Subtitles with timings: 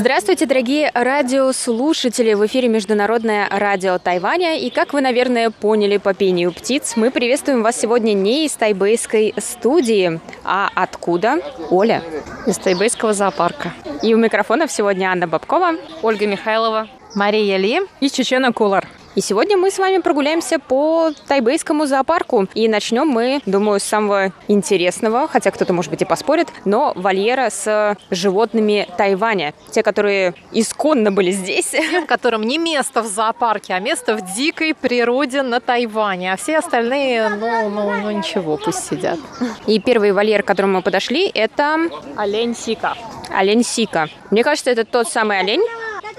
[0.00, 2.32] Здравствуйте, дорогие радиослушатели!
[2.34, 4.56] В эфире Международное радио Тайваня.
[4.56, 9.34] И как вы, наверное, поняли по пению птиц, мы приветствуем вас сегодня не из тайбэйской
[9.38, 10.20] студии.
[10.44, 11.40] А откуда?
[11.70, 12.04] Оля.
[12.46, 13.74] Из тайбэйского зоопарка.
[14.00, 15.72] И у микрофонов сегодня Анна Бабкова,
[16.02, 16.86] Ольга Михайлова,
[17.16, 18.86] Мария Ли и Чечена Кулар.
[19.18, 22.46] И сегодня мы с вами прогуляемся по тайбейскому зоопарку.
[22.54, 27.50] И начнем мы, думаю, с самого интересного, хотя кто-то, может быть, и поспорит, но вольера
[27.50, 29.54] с животными Тайваня.
[29.72, 31.66] Те, которые исконно были здесь.
[31.90, 36.34] Тем, которым не место в зоопарке, а место в дикой природе на Тайване.
[36.34, 39.18] А все остальные, ну, ну, ну ничего, пусть сидят.
[39.66, 41.90] И первый вольер, к которому мы подошли, это...
[42.16, 42.94] Олень Сика.
[43.30, 44.06] Олень Сика.
[44.30, 45.62] Мне кажется, это тот самый олень,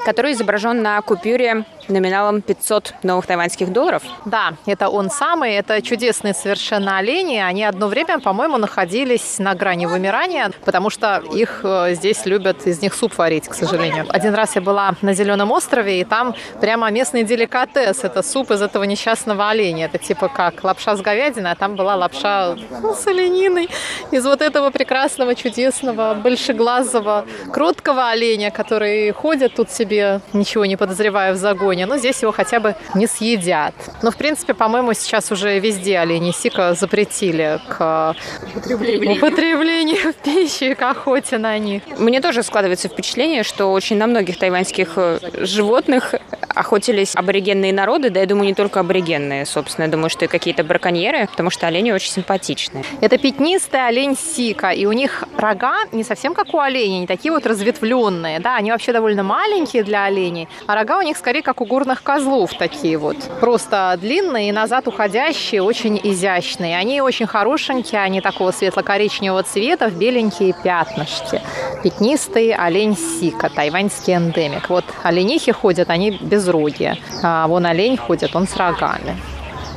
[0.05, 4.03] который изображен на купюре номиналом 500 новых тайваньских долларов.
[4.25, 5.53] Да, это он самый.
[5.53, 7.38] Это чудесные совершенно олени.
[7.38, 12.81] Они одно время, по-моему, находились на грани вымирания, потому что их э, здесь любят из
[12.81, 14.05] них суп варить, к сожалению.
[14.09, 18.03] Один раз я была на Зеленом острове, и там прямо местный деликатес.
[18.03, 19.86] Это суп из этого несчастного оленя.
[19.86, 22.55] Это типа как лапша с говядиной, а там была лапша
[22.95, 23.70] с олениной
[24.11, 29.89] из вот этого прекрасного, чудесного, большеглазого, кроткого оленя, который ходит тут себе,
[30.34, 33.73] ничего не подозревая в загоне но здесь его хотя бы не съедят.
[34.02, 38.16] Но, в принципе, по-моему, сейчас уже везде оленей сика запретили к
[38.56, 41.84] употреблению, употреблению в пищу и к охоте на них.
[41.98, 46.16] Мне тоже складывается впечатление, что очень на многих тайваньских э, животных
[46.59, 50.63] охотились аборигенные народы, да я думаю, не только аборигенные, собственно, я думаю, что и какие-то
[50.63, 52.83] браконьеры, потому что олени очень симпатичные.
[53.02, 57.31] Это пятнистый олень сика, и у них рога не совсем как у оленей, не такие
[57.31, 61.61] вот разветвленные, да, они вообще довольно маленькие для оленей, а рога у них скорее как
[61.61, 63.17] у горных козлов такие вот.
[63.39, 66.77] Просто длинные и назад уходящие, очень изящные.
[66.77, 71.42] Они очень хорошенькие, они такого светло-коричневого цвета, в беленькие пятнышки.
[71.83, 74.69] Пятнистый олень сика, тайваньский эндемик.
[74.69, 76.11] Вот оленихи ходят, они
[76.49, 76.98] безрогие.
[77.23, 79.15] А вон олень ходит, он с рогами.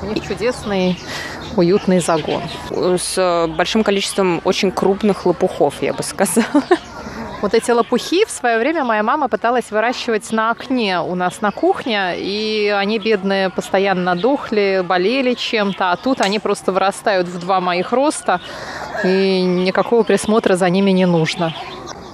[0.03, 0.99] У них чудесный
[1.57, 2.43] уютный загон.
[2.71, 6.47] С большим количеством очень крупных лопухов, я бы сказала.
[7.43, 11.51] Вот эти лопухи в свое время моя мама пыталась выращивать на окне у нас на
[11.51, 17.61] кухне, и они, бедные, постоянно дохли, болели чем-то, а тут они просто вырастают в два
[17.61, 18.41] моих роста,
[19.03, 21.53] и никакого присмотра за ними не нужно.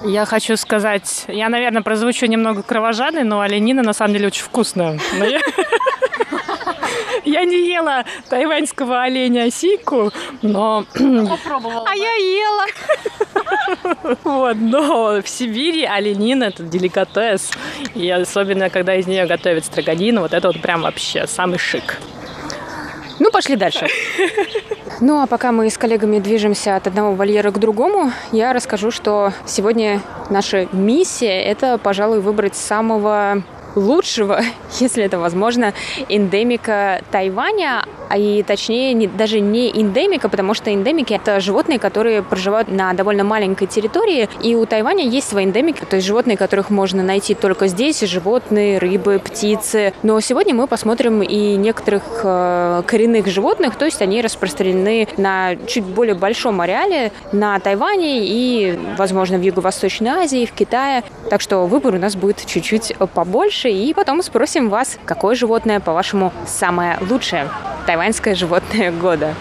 [0.03, 4.99] Я хочу сказать, я, наверное, прозвучу немного кровожадной, но оленина на самом деле очень вкусная.
[7.25, 10.11] Я не ела тайваньского оленя осику,
[10.41, 10.85] но...
[10.93, 11.85] Попробовала.
[11.87, 12.65] А я ела.
[14.23, 17.51] Вот, но в Сибири оленина– это деликатес.
[17.93, 21.99] И особенно, когда из нее готовят строганину, вот это вот прям вообще самый шик.
[23.19, 23.87] Ну, пошли дальше.
[25.01, 29.33] Ну, а пока мы с коллегами движемся от одного вольера к другому, я расскажу, что
[29.45, 33.43] сегодня наша миссия– это, пожалуй, выбрать самого
[33.79, 34.41] лучшего,
[34.79, 35.73] если это возможно,
[36.09, 42.23] эндемика Тайваня, а и точнее не, даже не эндемика, потому что эндемики это животные, которые
[42.23, 46.69] проживают на довольно маленькой территории, и у Тайваня есть свои эндемики, то есть животные, которых
[46.69, 49.93] можно найти только здесь, животные, рыбы, птицы.
[50.03, 55.83] Но сегодня мы посмотрим и некоторых э, коренных животных, то есть они распространены на чуть
[55.83, 61.03] более большом ареале на Тайване и, возможно, в Юго-Восточной Азии, в Китае.
[61.29, 66.31] Так что выбор у нас будет чуть-чуть побольше, и потом спросим вас, какое животное, по-вашему,
[66.45, 67.49] самое лучшее
[67.85, 69.33] тайваньское животное года.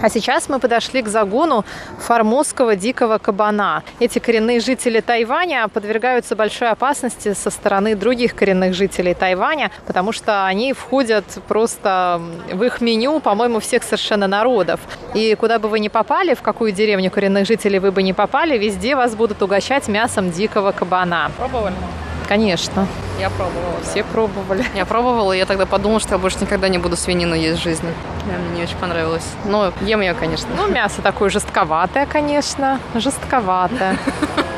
[0.00, 1.64] А сейчас мы подошли к загону
[1.98, 3.82] формозского дикого кабана.
[3.98, 10.46] Эти коренные жители Тайваня подвергаются большой опасности со стороны других коренных жителей Тайваня, потому что
[10.46, 12.20] они входят просто
[12.52, 14.78] в их меню, по-моему, всех совершенно народов.
[15.14, 18.56] И куда бы вы ни попали, в какую деревню коренных жителей вы бы не попали,
[18.56, 21.32] везде вас будут угощать мясом дикого кабана.
[21.36, 21.74] Пробовали?
[22.28, 22.86] Конечно.
[23.18, 23.80] Я пробовала.
[23.82, 24.64] Все пробовали.
[24.74, 27.62] Я пробовала, и я тогда подумала, что я больше никогда не буду свинину есть в
[27.62, 27.88] жизни.
[28.26, 29.26] Мне не очень понравилось.
[29.46, 30.48] Но ем ее, конечно.
[30.54, 32.80] Ну, мясо такое жестковатое, конечно.
[32.94, 33.96] Жестковатое.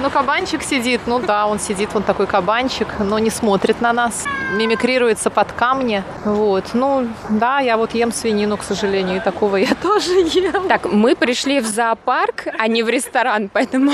[0.00, 4.26] Ну, кабанчик сидит, ну да, он сидит, он такой кабанчик, но не смотрит на нас,
[4.52, 6.04] мимикрируется под камни.
[6.24, 10.68] Вот, ну, да, я вот ем свинину, к сожалению, и такого я тоже ем.
[10.68, 13.90] Так, мы пришли в зоопарк, а не в ресторан, поэтому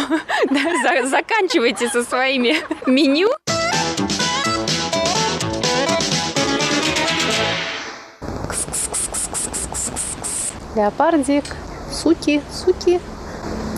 [1.04, 3.30] заканчивайте со своими меню.
[10.76, 11.44] леопардик,
[11.92, 13.00] суки, суки.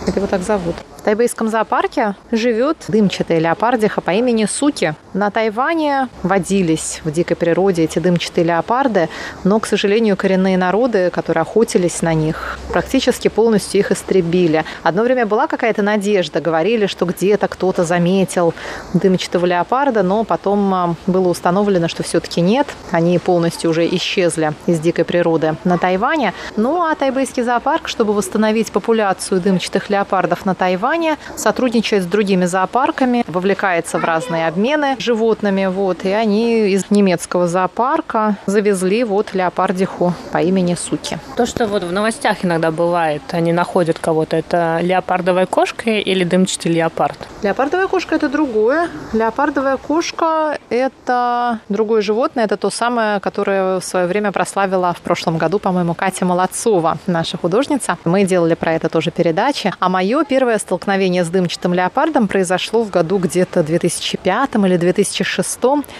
[0.06, 0.74] Или его так зовут.
[1.06, 4.96] Тайбэйском зоопарке живет дымчатая леопардиха по имени Суки.
[5.14, 9.08] На Тайване водились в дикой природе эти дымчатые леопарды,
[9.44, 14.64] но, к сожалению, коренные народы, которые охотились на них, практически полностью их истребили.
[14.82, 18.52] Одно время была какая-то надежда, говорили, что где-то кто-то заметил
[18.92, 22.66] дымчатого леопарда, но потом а, было установлено, что все-таки нет.
[22.90, 26.34] Они полностью уже исчезли из дикой природы на Тайване.
[26.56, 32.46] Ну а тайбэйский зоопарк, чтобы восстановить популяцию дымчатых леопардов на Тайване, Тайване, сотрудничает с другими
[32.46, 35.66] зоопарками, вовлекается в разные обмены животными.
[35.66, 41.18] Вот, и они из немецкого зоопарка завезли вот леопардиху по имени Суки.
[41.36, 46.72] То, что вот в новостях иногда бывает, они находят кого-то, это леопардовая кошка или дымчатый
[46.72, 47.18] леопард?
[47.42, 48.88] Леопардовая кошка– это другое.
[49.12, 55.36] Леопардовая кошка– это другое животное, это то самое, которое в свое время прославила в прошлом
[55.36, 57.98] году, по-моему, Катя Молодцова, наша художница.
[58.04, 59.72] Мы делали про это тоже передачи.
[59.78, 65.58] А мое первое столкновение столкновение с дымчатым леопардом произошло в году где-то 2005 или 2006,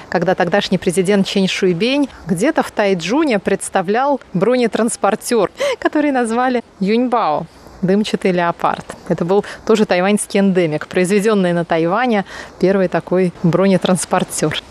[0.09, 5.51] когда тогдашний президент Чен Шуйбень где-то в Тайджуне представлял бронетранспортер,
[5.81, 7.47] который назвали Юньбао
[7.83, 8.87] дымчатый леопард.
[9.09, 12.25] Это был тоже тайваньский эндемик, произведенный на Тайване
[12.61, 14.63] первый такой бронетранспортер.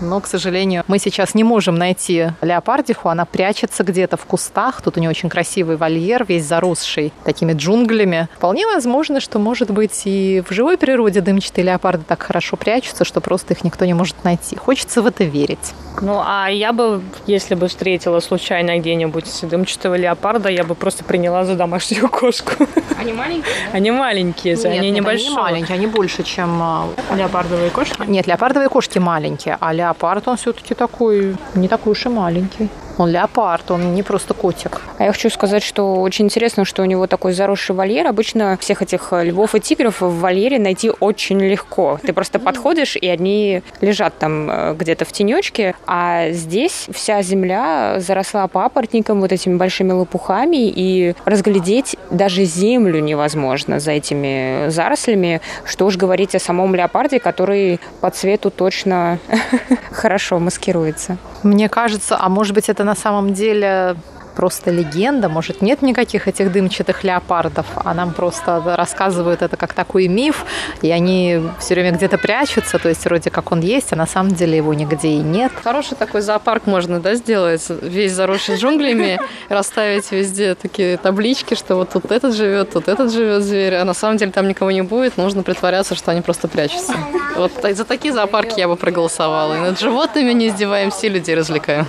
[0.00, 3.08] Но, к сожалению, мы сейчас не можем найти леопардиху.
[3.08, 4.82] Она прячется где-то в кустах.
[4.82, 8.28] Тут у нее очень красивый вольер, весь заросший такими джунглями.
[8.36, 13.20] Вполне возможно, что, может быть, и в живой природе дымчатые леопарды так хорошо прячутся, что
[13.20, 14.56] просто их никто не может найти.
[14.56, 15.74] Хочется в это верить.
[16.00, 21.44] Ну, а я бы, если бы встретила случайно где-нибудь дымчатого леопарда, я бы просто приняла
[21.44, 22.52] за домашнюю кошку.
[22.98, 23.54] Они маленькие?
[23.72, 25.28] Они маленькие нет, они нет, небольшие.
[25.28, 26.62] Они маленькие, они больше, чем...
[26.62, 27.94] А, леопардовые кошки?
[28.06, 32.68] Нет, леопардовые кошки маленькие, а леопард, он все-таки такой, не такой уж и маленький.
[32.98, 34.82] Он леопард, он не просто котик.
[34.98, 38.06] А я хочу сказать, что очень интересно, что у него такой заросший вольер.
[38.06, 41.98] Обычно всех этих львов и тигров в вольере найти очень легко.
[42.02, 47.96] Ты просто подходишь, и они лежат там э, где-то в тенечке, а здесь вся земля
[47.98, 55.40] заросла папоротником, вот этими большими лопухами, и разглядеть даже землю невозможно за этими зарослями.
[55.64, 59.18] Что уж говорить о самом леопарде, который по цвету точно
[59.90, 61.18] хорошо маскируется.
[61.42, 63.96] Мне кажется, а может быть это на самом деле
[64.40, 70.08] просто легенда, может, нет никаких этих дымчатых леопардов, а нам просто рассказывают это как такой
[70.08, 70.46] миф,
[70.80, 74.32] и они все время где-то прячутся, то есть вроде как он есть, а на самом
[74.32, 75.52] деле его нигде и нет.
[75.62, 79.20] Хороший такой зоопарк можно, да, сделать, весь заросший джунглями,
[79.50, 83.92] расставить везде такие таблички, что вот тут этот живет, тут этот живет зверь, а на
[83.92, 86.94] самом деле там никого не будет, нужно притворяться, что они просто прячутся.
[87.36, 89.54] Вот за такие зоопарки я бы проголосовала.
[89.54, 91.86] И над животными не издеваемся, и людей развлекаем.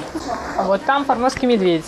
[0.57, 1.85] А вот там формозский медведь.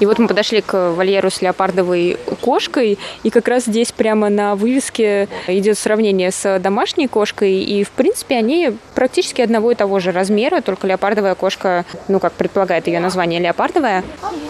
[0.00, 4.54] И вот мы подошли к вольеру с леопардовой кошкой, и как раз здесь прямо на
[4.54, 10.12] вывеске идет сравнение с домашней кошкой, и в принципе они практически одного и того же
[10.12, 14.04] размера, только леопардовая кошка, ну как предполагает ее название, леопардовая.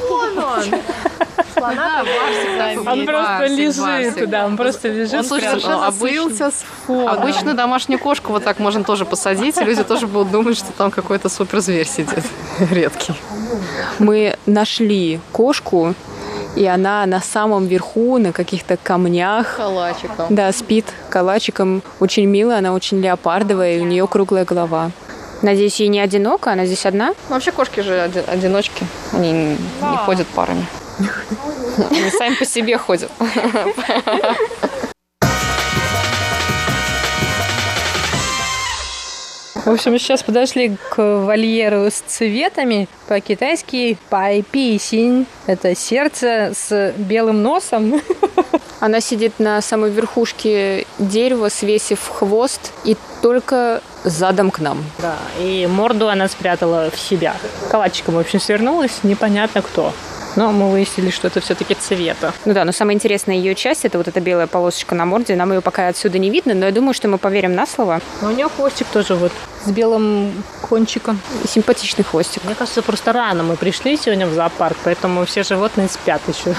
[0.09, 0.65] Вон он!
[1.59, 2.05] Слона
[2.87, 5.15] Он просто лежит, да, он просто лежит.
[5.15, 10.07] Он совершенно обылся с Обычно домашнюю кошку вот так можно тоже посадить, и люди тоже
[10.07, 12.25] будут думать, что там какой-то суперзверь сидит
[12.71, 13.15] редкий.
[13.99, 15.95] Мы нашли кошку,
[16.57, 19.57] и она на самом верху, на каких-то камнях.
[19.57, 20.27] Калачиком.
[20.29, 21.83] Да, спит калачиком.
[22.01, 24.91] Очень милая, она очень леопардовая, и у нее круглая голова.
[25.43, 27.15] Надеюсь, ей не одиноко, она здесь одна?
[27.29, 30.67] Вообще кошки же одиночки, они не ходят парами.
[30.99, 33.11] Они сами по себе ходят.
[39.55, 42.89] В общем, сейчас подошли к вольеру с цветами.
[43.07, 45.27] По-китайски пай пи синь.
[45.47, 48.01] Это сердце с белым носом.
[48.81, 54.85] Она сидит на самой верхушке дерева, свесив хвост, и только задом к нам.
[54.99, 57.37] Да, и морду она спрятала в себя.
[57.71, 59.93] Калачиком, в общем, свернулась, непонятно кто.
[60.37, 62.33] Но мы выяснили, что это все-таки цвета.
[62.45, 65.35] Ну да, но самая интересная ее часть это вот эта белая полосочка на морде.
[65.35, 68.01] Нам ее пока отсюда не видно, но я думаю, что мы поверим на слово.
[68.21, 69.33] Но у нее хвостик тоже вот
[69.65, 71.21] с белым кончиком.
[71.47, 72.45] Симпатичный хвостик.
[72.45, 76.55] Мне кажется, просто рано мы пришли сегодня в зоопарк, поэтому все животные спят еще.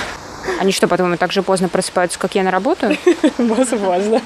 [0.60, 2.88] Они что, по-твоему, так же поздно просыпаются, как я на работу?
[3.38, 4.22] Возможно.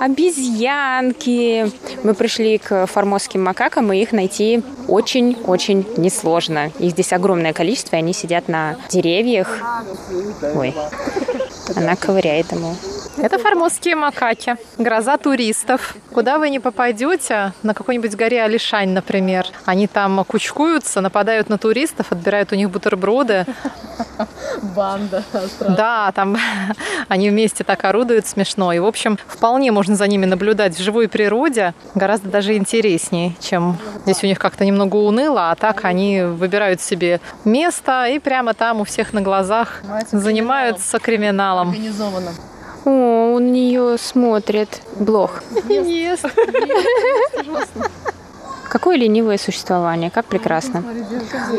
[0.00, 1.70] Обезьянки.
[2.02, 6.72] Мы пришли к формозским макакам, и их найти очень-очень несложно.
[6.78, 9.58] Их здесь огромное количество, и они сидят на деревьях.
[10.54, 10.74] Ой.
[11.76, 12.74] Она ковыряет ему.
[13.22, 14.56] Это формозские макаки.
[14.78, 15.94] Гроза туристов.
[16.12, 22.06] Куда вы не попадете, на какой-нибудь горе Алишань, например, они там кучкуются, нападают на туристов,
[22.10, 23.46] отбирают у них бутерброды.
[24.74, 25.22] Банда.
[25.60, 26.36] Да, там
[27.08, 28.72] они вместе так орудуют смешно.
[28.72, 31.74] И, в общем, вполне можно за ними наблюдать в живой природе.
[31.94, 37.20] Гораздо даже интереснее, чем здесь у них как-то немного уныло, а так они выбирают себе
[37.44, 41.70] место и прямо там у всех на глазах занимаются криминалом.
[41.70, 42.30] Организованно.
[42.84, 44.80] О, он на нее смотрит.
[44.98, 45.42] Блох.
[45.68, 46.26] Ест.
[48.70, 50.84] Какое ленивое существование, как прекрасно.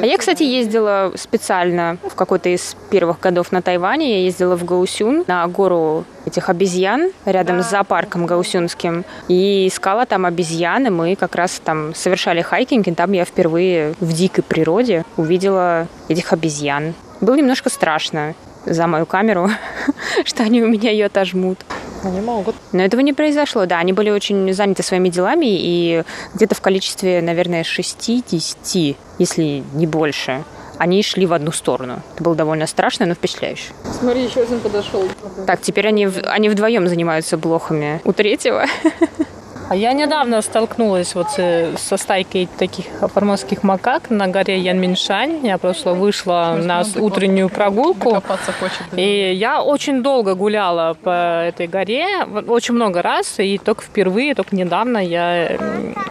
[0.01, 4.19] А я, кстати, ездила специально в какой-то из первых годов на Тайване.
[4.19, 10.25] Я ездила в Гаусюн на гору этих обезьян рядом с зоопарком гаусюнским и искала там
[10.25, 10.89] обезьяны.
[10.89, 16.31] Мы как раз там совершали хайкинг, и там я впервые в дикой природе увидела этих
[16.31, 16.93] обезьян.
[17.19, 18.35] Было немножко страшно
[18.65, 19.50] за мою камеру,
[20.25, 21.60] что они у меня ее отожмут.
[22.03, 22.56] Они могут.
[22.72, 23.77] Но этого не произошло, да.
[23.80, 26.03] Они были очень заняты своими делами, и
[26.34, 30.44] где-то в количестве, наверное, 60, если не больше,
[30.77, 32.01] они шли в одну сторону.
[32.15, 33.72] Это было довольно страшно, но впечатляюще.
[34.00, 35.08] Смотри, еще один подошел.
[35.46, 38.01] Так, теперь они, они вдвоем занимаются блохами.
[38.03, 38.65] У третьего
[39.71, 45.47] А я недавно столкнулась вот э, со стайкой таких формозских макак на горе Янминшань.
[45.47, 48.21] Я просто вышла на с- утреннюю прогулку.
[48.59, 48.81] Хочет.
[48.97, 52.05] И я очень долго гуляла по этой горе,
[52.49, 55.57] очень много раз, и только впервые, только недавно я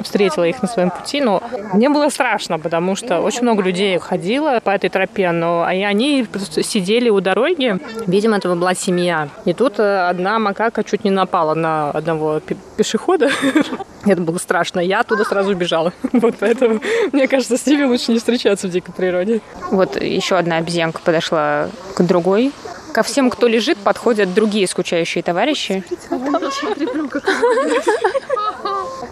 [0.02, 1.20] встретила их на своем пути.
[1.20, 1.42] Но
[1.74, 6.24] мне было страшно, потому что очень много людей ходило по этой тропе, но и они
[6.32, 7.76] просто сидели у дороги.
[8.06, 9.28] Видимо, это была семья.
[9.44, 13.28] И тут э, одна макака чуть не напала на одного пе- пешехода.
[14.04, 14.80] Это было страшно.
[14.80, 15.92] Я оттуда сразу убежала.
[16.12, 16.80] Вот поэтому,
[17.12, 19.40] мне кажется, с ними лучше не встречаться в дикой природе.
[19.70, 22.52] Вот еще одна обезьянка подошла к другой.
[22.92, 25.84] Ко всем, кто лежит, подходят другие скучающие товарищи.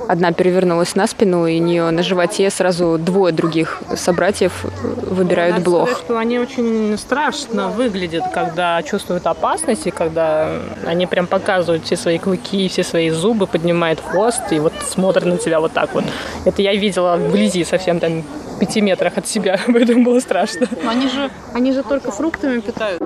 [0.08, 5.70] Одна перевернулась на спину, и у нее на животе сразу двое других собратьев выбирают Надо
[5.70, 5.88] блох.
[5.88, 11.96] сказать, что они очень страшно выглядят, когда чувствуют опасность, и когда они прям показывают все
[11.96, 16.04] свои клыки, все свои зубы, поднимают хвост и вот смотрят на тебя вот так вот.
[16.44, 18.24] Это я видела вблизи, совсем там
[18.58, 20.68] пяти метрах от себя, поэтому было страшно.
[20.86, 23.02] Они же, они же только фруктами питают.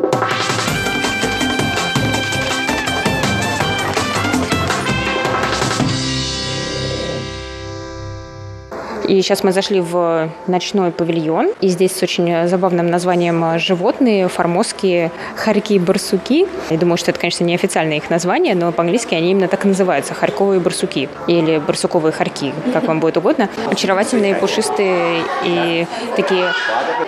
[9.09, 15.11] И сейчас мы зашли в ночной павильон, и здесь с очень забавным названием животные, формозские
[15.37, 16.47] хорьки и барсуки.
[16.71, 19.69] Я думаю, что это, конечно, не официальное их название, но по-английски они именно так и
[19.69, 23.49] называются, хорьковые барсуки или барсуковые хорьки, как вам будет угодно.
[23.71, 26.53] Очаровательные, пушистые и такие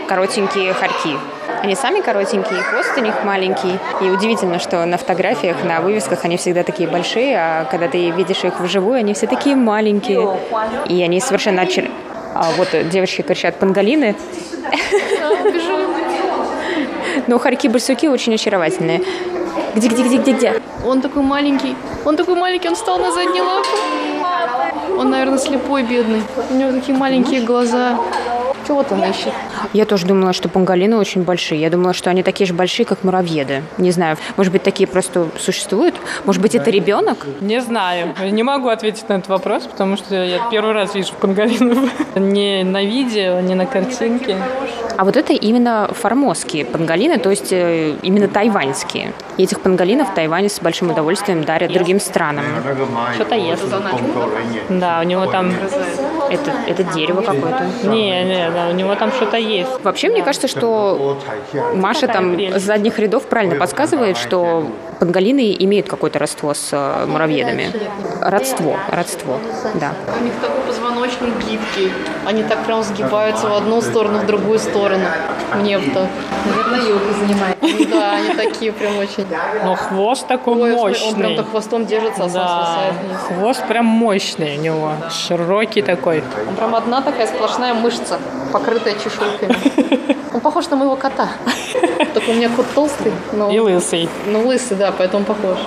[0.08, 1.16] коротенькие хорьки.
[1.64, 3.78] Они сами коротенькие, хвост у них маленький.
[4.02, 8.44] И удивительно, что на фотографиях, на вывесках они всегда такие большие, а когда ты видишь
[8.44, 10.28] их вживую, они все такие маленькие.
[10.90, 11.87] И они совершенно очар...
[12.35, 14.14] А вот девочки кричат «панголины».
[17.28, 19.00] Но хорьки-барсуки очень очаровательные.
[19.75, 20.62] Где, где, где, где, где?
[20.85, 21.75] Он такой маленький.
[22.04, 23.68] Он такой маленький, он встал на задние лапы.
[24.99, 26.23] Он, наверное, слепой, бедный.
[26.50, 27.99] У него такие маленькие глаза.
[28.66, 29.33] Чего вот он ищет?
[29.73, 31.61] Я тоже думала, что панголины очень большие.
[31.61, 33.62] Я думала, что они такие же большие, как муравьеды.
[33.78, 35.94] Не знаю, может быть, такие просто существуют?
[36.25, 37.26] Может быть, это ребенок?
[37.40, 41.78] Не знаю, не могу ответить на этот вопрос, потому что я первый раз вижу панголинов.
[42.14, 44.37] Не на видео, не на картинке.
[44.97, 49.12] А вот это именно формозские панголины, то есть э, именно тайваньские.
[49.37, 52.44] И этих панголинов в Тайване с большим удовольствием дарят другим странам.
[53.14, 53.64] Что-то ест.
[54.68, 55.52] Да, у него там...
[56.30, 57.68] Это, это дерево какое-то.
[57.85, 59.84] Не, не, да, у него там что-то есть.
[59.84, 61.18] Вообще, мне кажется, что
[61.75, 64.66] Маша там с задних рядов правильно подсказывает, что
[65.00, 67.73] панголины имеют какое-то родство с э, муравьедами.
[68.20, 69.38] Родство, родство,
[69.75, 69.92] да.
[70.20, 71.92] У них такой позвоночник гибкий.
[72.25, 75.04] Они так прям сгибаются в одну сторону, в другую сторону.
[75.56, 76.06] Мне бы так.
[76.46, 77.90] Наверное, йогу занимает.
[77.90, 79.26] Да, они такие прям очень.
[79.64, 81.37] Но хвост такой Ой, он прям мощный.
[81.37, 83.18] так хвостом держится, а сам Да, свисает вниз.
[83.38, 86.23] хвост прям мощный у него, широкий такой.
[86.49, 88.18] Он прям одна такая сплошная мышца,
[88.52, 88.94] покрытая
[89.38, 90.16] чешуйками.
[90.34, 91.28] Он похож на моего кота.
[92.12, 94.08] Только у меня кот толстый, но, И лысый.
[94.26, 95.58] но лысый, да, поэтому похож.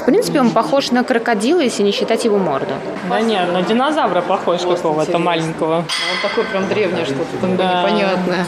[0.00, 2.74] В принципе, он похож на крокодила, если не считать его морду.
[3.08, 5.76] Да нет, на динозавра похож какого-то маленького.
[5.78, 7.80] Он такой прям древний что-то Да.
[7.82, 8.46] непонятное.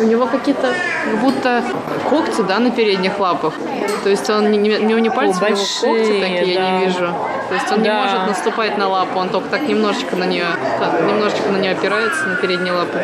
[0.00, 0.72] У него какие-то
[1.04, 1.62] как будто
[2.10, 3.54] когти, да, на передних лапах.
[4.02, 6.60] То есть он не, не- у него не пальцы, у него большие, когти такие, я
[6.60, 6.70] да.
[6.78, 7.14] не вижу.
[7.48, 8.02] То есть он не Да.
[8.02, 10.46] может наступать на лапу, он только так немножечко на нее,
[10.80, 13.00] так, немножечко на нее опирается, на передние лапы.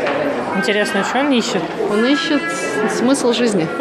[0.57, 1.63] Интересно, что он ищет?
[1.91, 2.43] Он ищет
[2.91, 3.69] смысл жизни.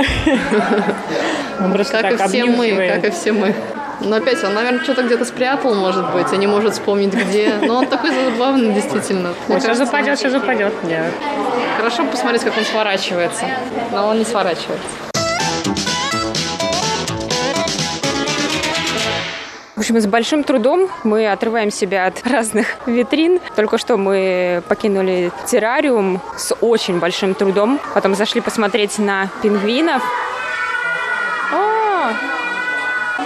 [1.60, 3.54] Как и все мы, как и все мы.
[4.02, 7.56] Но опять, он, наверное, что-то где-то спрятал, может быть, и не может вспомнить где.
[7.62, 9.34] Но он такой забавный, действительно.
[9.48, 10.74] Вот сейчас упадет, сейчас упадет.
[10.84, 11.14] Нет.
[11.78, 13.46] Хорошо посмотреть, как он сворачивается.
[13.92, 14.88] Но он не сворачивается.
[19.76, 23.40] В общем, с большим трудом мы отрываем себя от разных витрин.
[23.56, 27.80] Только что мы покинули террариум с очень большим трудом.
[27.94, 30.04] Потом зашли посмотреть на пингвинов.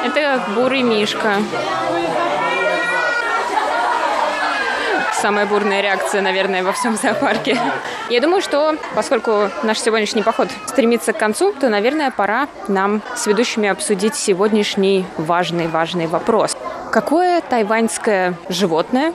[0.03, 1.37] Это бурый мишка.
[5.13, 7.57] Самая бурная реакция, наверное, во всем зоопарке.
[8.09, 13.25] Я думаю, что поскольку наш сегодняшний поход стремится к концу, то, наверное, пора нам с
[13.25, 16.57] ведущими обсудить сегодняшний важный-важный вопрос.
[16.91, 19.13] Какое тайваньское животное,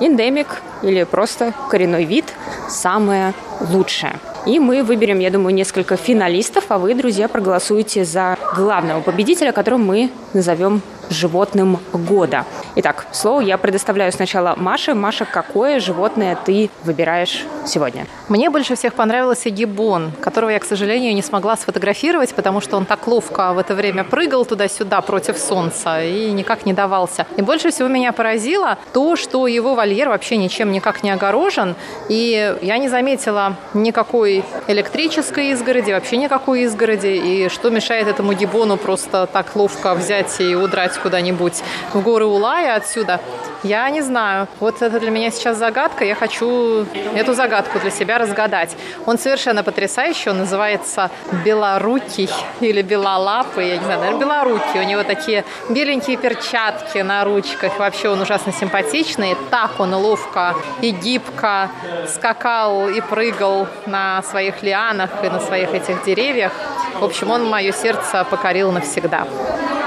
[0.00, 2.24] эндемик или просто коренной вид,
[2.68, 4.18] самое лучшее?
[4.46, 9.78] И мы выберем, я думаю, несколько финалистов, а вы, друзья, проголосуете за главного победителя, которого
[9.78, 10.80] мы назовем
[11.10, 12.46] животным года.
[12.76, 14.94] Итак, слово я предоставляю сначала Маше.
[14.94, 18.06] Маша, какое животное ты выбираешь сегодня?
[18.28, 22.86] Мне больше всех понравился гибон, которого я, к сожалению, не смогла сфотографировать, потому что он
[22.86, 27.26] так ловко в это время прыгал туда-сюда против солнца и никак не давался.
[27.36, 31.74] И больше всего меня поразило то, что его вольер вообще ничем никак не огорожен,
[32.08, 38.76] и я не заметила никакой электрической изгороди, вообще никакой изгороди, и что мешает этому гибону
[38.76, 43.20] просто так ловко взять и удрать куда-нибудь в горы Улая отсюда.
[43.62, 44.48] Я не знаю.
[44.58, 46.04] Вот это для меня сейчас загадка.
[46.04, 48.74] Я хочу эту загадку для себя разгадать.
[49.04, 50.30] Он совершенно потрясающий.
[50.30, 51.10] Он называется
[51.44, 52.30] белорукий
[52.60, 53.68] или белолапый.
[53.68, 54.80] Я не знаю, наверное, белорукий.
[54.80, 57.78] У него такие беленькие перчатки на ручках.
[57.78, 59.36] Вообще он ужасно симпатичный.
[59.50, 61.70] Так он ловко и гибко
[62.08, 66.52] скакал и прыгал на своих лианах и на своих этих деревьях.
[66.98, 69.26] В общем, он мое сердце покорил навсегда.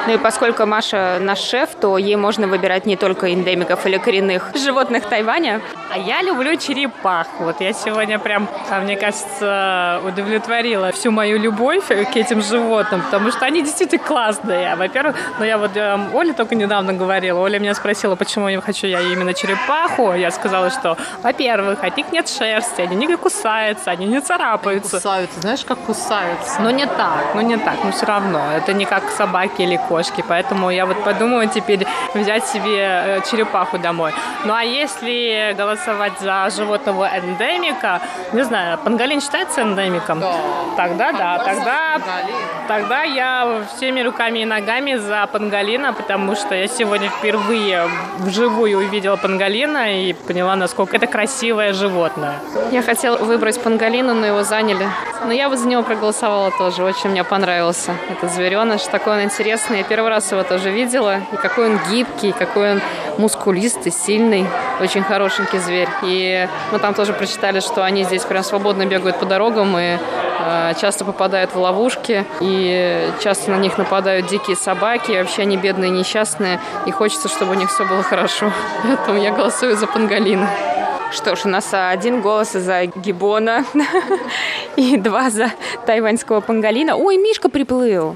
[0.05, 4.51] Ну и поскольку Маша наш шеф, то ей можно выбирать не только эндемиков или коренных
[4.53, 5.61] животных Тайваня.
[5.89, 7.27] А я люблю черепах.
[7.39, 13.31] Вот я сегодня прям, а, мне кажется, удовлетворила всю мою любовь к этим животным, потому
[13.31, 14.75] что они действительно классные.
[14.75, 17.39] Во-первых, ну я вот э, Оле только недавно говорила.
[17.39, 20.13] Оля меня спросила, почему я хочу я именно черепаху.
[20.13, 24.97] Я сказала, что, во-первых, от них нет шерсти, они не кусаются, они не царапаются.
[24.97, 26.61] Кусаются, знаешь, как кусаются.
[26.61, 28.41] Но не так, ну не так, но все равно.
[28.57, 29.92] Это не как собаки или кошки,
[30.27, 34.13] поэтому я вот подумаю теперь взять себе э, черепаху домой.
[34.45, 38.01] Ну а если голосовать за животного эндемика,
[38.33, 40.19] не знаю, панголин считается эндемиком?
[40.19, 40.33] Да.
[40.75, 42.01] Тогда да, тогда,
[42.67, 49.15] тогда я всеми руками и ногами за панголина, потому что я сегодня впервые вживую увидела
[49.15, 52.35] панголина и поняла, насколько это красивое животное.
[52.71, 54.87] Я хотела выбрать панголина, но его заняли.
[55.25, 56.83] Но я бы за него проголосовала тоже.
[56.83, 58.83] Очень мне понравился этот звереныш.
[58.83, 59.82] Такой он интересный.
[59.83, 61.17] Я первый раз его тоже видела.
[61.33, 62.81] И какой он гибкий, какой он
[63.17, 64.45] мускулистый, сильный.
[64.79, 65.89] Очень хорошенький зверь.
[66.03, 69.97] И мы там тоже прочитали, что они здесь прям свободно бегают по дорогам и
[70.39, 72.25] э, часто попадают в ловушки.
[72.39, 75.11] И часто на них нападают дикие собаки.
[75.11, 76.61] И вообще они бедные, несчастные.
[76.85, 78.53] И хочется, чтобы у них все было хорошо.
[78.83, 80.47] Поэтому я голосую за панголина.
[81.11, 83.65] Что ж, у нас один голос за гибона
[84.77, 85.51] и два за
[85.85, 86.95] тайваньского панголина.
[86.95, 88.15] Ой, Мишка приплыл.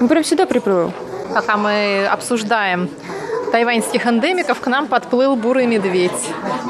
[0.00, 0.92] Он прям сюда приплыл.
[1.34, 2.88] Пока мы обсуждаем
[3.52, 6.12] тайваньских эндемиков, к нам подплыл бурый медведь.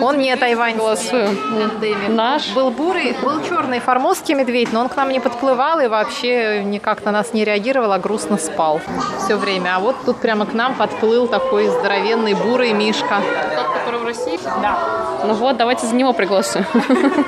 [0.01, 2.09] Он не тайваньский эндемик.
[2.09, 2.53] Наш.
[2.55, 7.05] Был бурый, был черный формозский медведь, но он к нам не подплывал и вообще никак
[7.05, 8.81] на нас не реагировал, а грустно спал
[9.25, 9.77] все время.
[9.77, 13.21] А вот тут прямо к нам подплыл такой здоровенный бурый мишка.
[13.57, 14.39] Тот, который в России?
[14.63, 14.79] Да.
[15.25, 16.67] Ну вот, давайте за него проголосуем.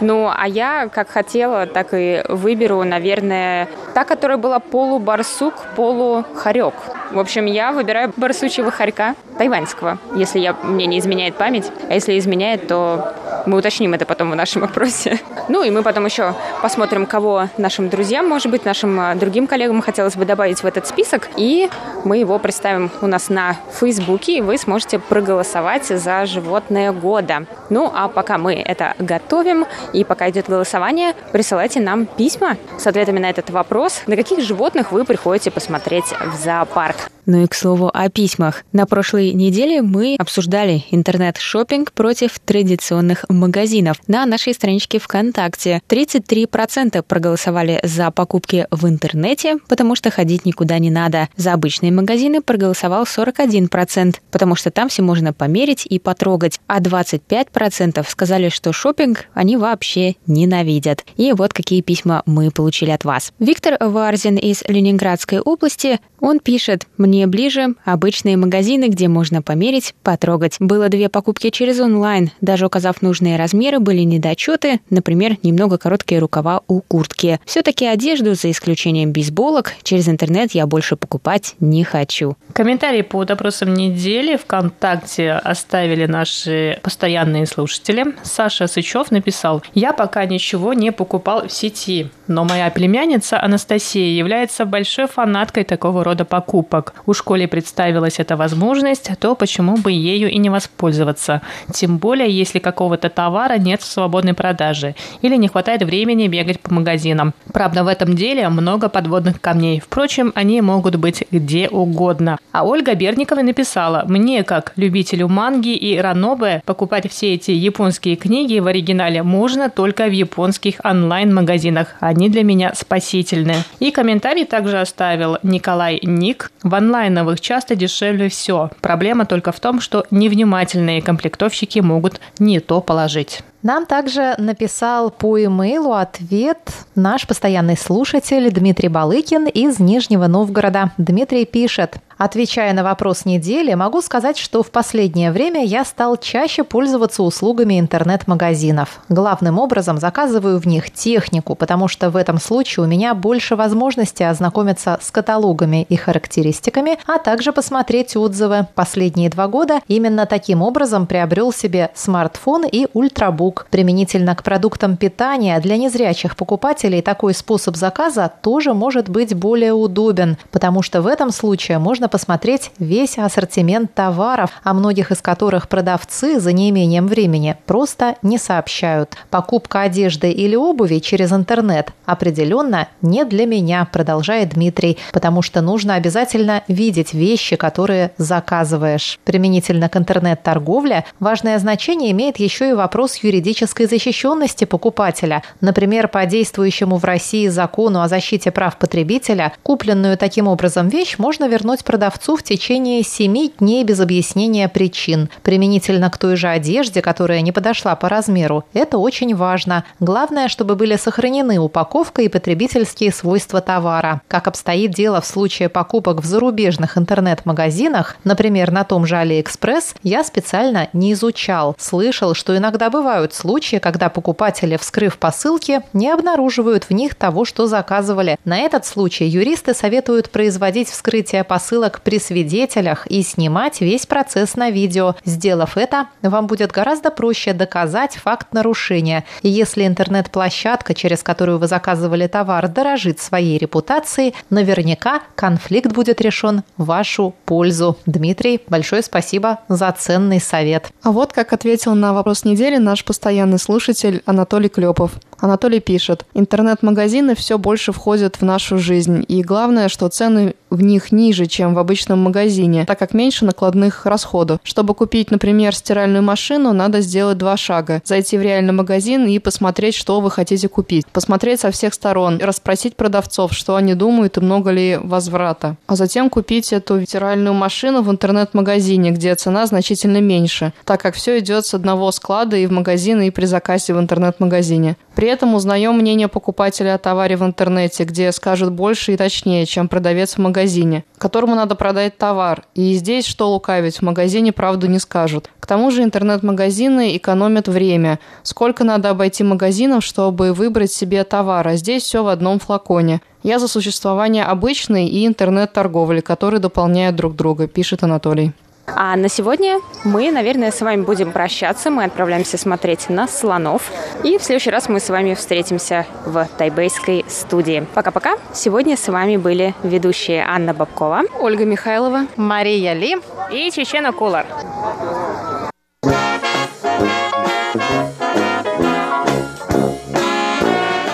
[0.00, 6.74] Ну, а я, как хотела, так и выберу, наверное, та, которая была полубарсук, полухарек.
[7.10, 11.70] В общем, я выбираю барсучьего хорька тайваньского, если я, мне не изменяет память.
[11.88, 13.14] А если изменяет, то
[13.46, 15.20] мы уточним это потом в нашем опросе.
[15.48, 19.82] Ну и мы потом еще посмотрим, кого нашим друзьям, может быть, нашим а, другим коллегам
[19.82, 21.28] хотелось бы добавить в этот список.
[21.36, 21.68] И
[22.04, 27.46] мы его представим у нас на Фейсбуке, и вы сможете проголосовать за животное года.
[27.70, 33.18] Ну а пока мы это готовим, и пока идет голосование, присылайте нам письма с ответами
[33.18, 36.96] на этот вопрос, на каких животных вы приходите посмотреть в зоопарк.
[37.26, 38.64] Ну и к слову о письмах.
[38.72, 45.82] На прошлой неделе мы обсуждали интернет-шопинг против традиционных магазинов на нашей страничке ВКонтакте.
[45.88, 51.28] 33% проголосовали за покупки в интернете, потому что ходить никуда не надо.
[51.36, 56.60] За обычные магазины проголосовал 41%, потому что там все можно померить и потрогать.
[56.66, 61.04] А 25% сказали, что шопинг они вообще ненавидят.
[61.16, 63.32] И вот какие письма мы получили от вас.
[63.38, 70.56] Виктор Варзин из Ленинградской области, он пишет, мне ближе обычные магазины, где можно померить, потрогать.
[70.58, 72.30] Было две покупки через онлайн.
[72.40, 77.40] Даже указав нужные размеры, были недочеты, например, немного короткие рукава у куртки.
[77.44, 82.38] Все-таки одежду, за исключением бейсболок, через интернет я больше покупать не хочу.
[82.54, 88.14] Комментарии по опросам недели ВКонтакте оставили наши постоянные слушатели.
[88.22, 94.64] Саша Сычев написал, я пока ничего не покупал в сети, но моя племянница Анастасия является
[94.64, 96.94] большой фанаткой такого рода рода покупок.
[97.06, 101.42] У школе представилась эта возможность, то почему бы ею и не воспользоваться?
[101.72, 106.72] Тем более, если какого-то товара нет в свободной продаже или не хватает времени бегать по
[106.72, 107.34] магазинам.
[107.52, 109.80] Правда, в этом деле много подводных камней.
[109.80, 112.38] Впрочем, они могут быть где угодно.
[112.52, 118.60] А Ольга Берникова написала, мне, как любителю манги и ранобе, покупать все эти японские книги
[118.60, 121.88] в оригинале можно только в японских онлайн-магазинах.
[121.98, 123.56] Они для меня спасительны.
[123.80, 126.50] И комментарий также оставил Николай ник.
[126.62, 128.70] В онлайновых часто дешевле все.
[128.80, 133.42] Проблема только в том, что невнимательные комплектовщики могут не то положить.
[133.64, 136.58] Нам также написал по имейлу ответ
[136.94, 140.90] наш постоянный слушатель Дмитрий Балыкин из Нижнего Новгорода.
[140.98, 141.96] Дмитрий пишет.
[142.18, 147.80] Отвечая на вопрос недели, могу сказать, что в последнее время я стал чаще пользоваться услугами
[147.80, 149.00] интернет-магазинов.
[149.08, 154.22] Главным образом заказываю в них технику, потому что в этом случае у меня больше возможности
[154.22, 158.68] ознакомиться с каталогами и характеристиками, а также посмотреть отзывы.
[158.74, 163.66] Последние два года именно таким образом приобрел себе смартфон и ультрабук услуг.
[163.70, 170.36] Применительно к продуктам питания для незрячих покупателей такой способ заказа тоже может быть более удобен,
[170.50, 176.40] потому что в этом случае можно посмотреть весь ассортимент товаров, о многих из которых продавцы
[176.40, 179.16] за неимением времени просто не сообщают.
[179.30, 185.94] Покупка одежды или обуви через интернет определенно не для меня, продолжает Дмитрий, потому что нужно
[185.94, 189.18] обязательно видеть вещи, которые заказываешь.
[189.24, 195.42] Применительно к интернет-торговле важное значение имеет еще и вопрос юридического юридической защищенности покупателя.
[195.60, 201.46] Например, по действующему в России закону о защите прав потребителя, купленную таким образом вещь можно
[201.46, 205.28] вернуть продавцу в течение 7 дней без объяснения причин.
[205.42, 209.84] Применительно к той же одежде, которая не подошла по размеру, это очень важно.
[210.00, 214.22] Главное, чтобы были сохранены упаковка и потребительские свойства товара.
[214.28, 220.24] Как обстоит дело в случае покупок в зарубежных интернет-магазинах, например, на том же Алиэкспресс, я
[220.24, 221.74] специально не изучал.
[221.78, 227.66] Слышал, что иногда бывают случаи, когда покупатели, вскрыв посылки, не обнаруживают в них того, что
[227.66, 228.36] заказывали.
[228.44, 234.70] На этот случай юристы советуют производить вскрытие посылок при свидетелях и снимать весь процесс на
[234.70, 235.14] видео.
[235.24, 239.24] Сделав это, вам будет гораздо проще доказать факт нарушения.
[239.42, 246.64] И если интернет-площадка, через которую вы заказывали товар, дорожит своей репутацией, наверняка конфликт будет решен
[246.76, 247.96] в вашу пользу.
[248.06, 250.88] Дмитрий, большое спасибо за ценный совет.
[251.02, 255.12] А вот как ответил на вопрос недели наш постоянный слушатель Анатолий Клепов.
[255.38, 261.12] Анатолий пишет, интернет-магазины все больше входят в нашу жизнь, и главное, что цены в них
[261.12, 264.58] ниже, чем в обычном магазине, так как меньше накладных расходов.
[264.64, 268.02] Чтобы купить, например, стиральную машину, надо сделать два шага.
[268.04, 271.06] Зайти в реальный магазин и посмотреть, что вы хотите купить.
[271.06, 275.76] Посмотреть со всех сторон, расспросить продавцов, что они думают и много ли возврата.
[275.86, 281.38] А затем купить эту стиральную машину в интернет-магазине, где цена значительно меньше, так как все
[281.38, 282.72] идет с одного склада и в
[283.04, 284.96] магазин, и при заказе в интернет-магазине.
[285.14, 289.88] При этом узнаем мнение покупателя о товаре в интернете, где скажут больше и точнее, чем
[289.88, 292.64] продавец в магазине, которому надо продать товар.
[292.74, 295.50] И здесь, что лукавить, в магазине правду не скажут.
[295.60, 298.18] К тому же интернет-магазины экономят время.
[298.42, 303.20] Сколько надо обойти магазинов, чтобы выбрать себе товар, а здесь все в одном флаконе.
[303.42, 308.52] Я за существование обычной и интернет-торговли, которые дополняют друг друга, пишет Анатолий.
[308.86, 311.90] А на сегодня мы, наверное, с вами будем прощаться.
[311.90, 313.90] Мы отправляемся смотреть на слонов.
[314.22, 317.86] И в следующий раз мы с вами встретимся в тайбейской студии.
[317.94, 318.36] Пока-пока.
[318.52, 323.16] Сегодня с вами были ведущие Анна Бабкова, Ольга Михайлова, Мария Ли
[323.50, 324.46] и Чечена Кулар.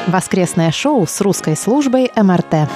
[0.06, 2.68] Воскресное шоу с русской службой МРТ.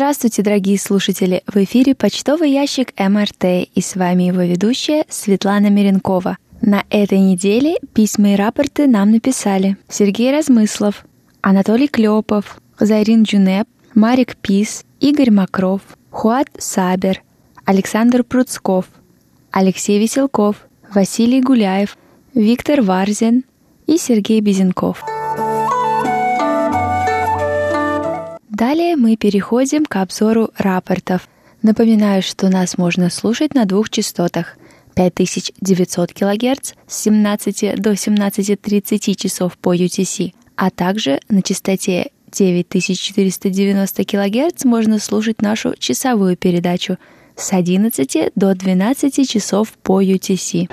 [0.00, 1.42] Здравствуйте, дорогие слушатели!
[1.46, 6.38] В эфире почтовый ящик МРТ и с вами его ведущая Светлана Миренкова.
[6.62, 11.04] На этой неделе письма и рапорты нам написали Сергей Размыслов,
[11.42, 17.22] Анатолий Клепов, Зайрин Джунеп, Марик Пис, Игорь Макров, Хуат Сабер,
[17.66, 18.86] Александр Пруцков,
[19.50, 21.98] Алексей Веселков, Василий Гуляев,
[22.32, 23.44] Виктор Варзин
[23.86, 25.04] и Сергей Безенков.
[28.60, 31.26] Далее мы переходим к обзору рапортов.
[31.62, 34.58] Напоминаю, что нас можно слушать на двух частотах
[34.94, 44.64] 5900 кГц с 17 до 17.30 часов по UTC, а также на частоте 9490 кГц
[44.66, 46.98] можно слушать нашу часовую передачу
[47.36, 50.68] с 11 до 12 часов по UTC.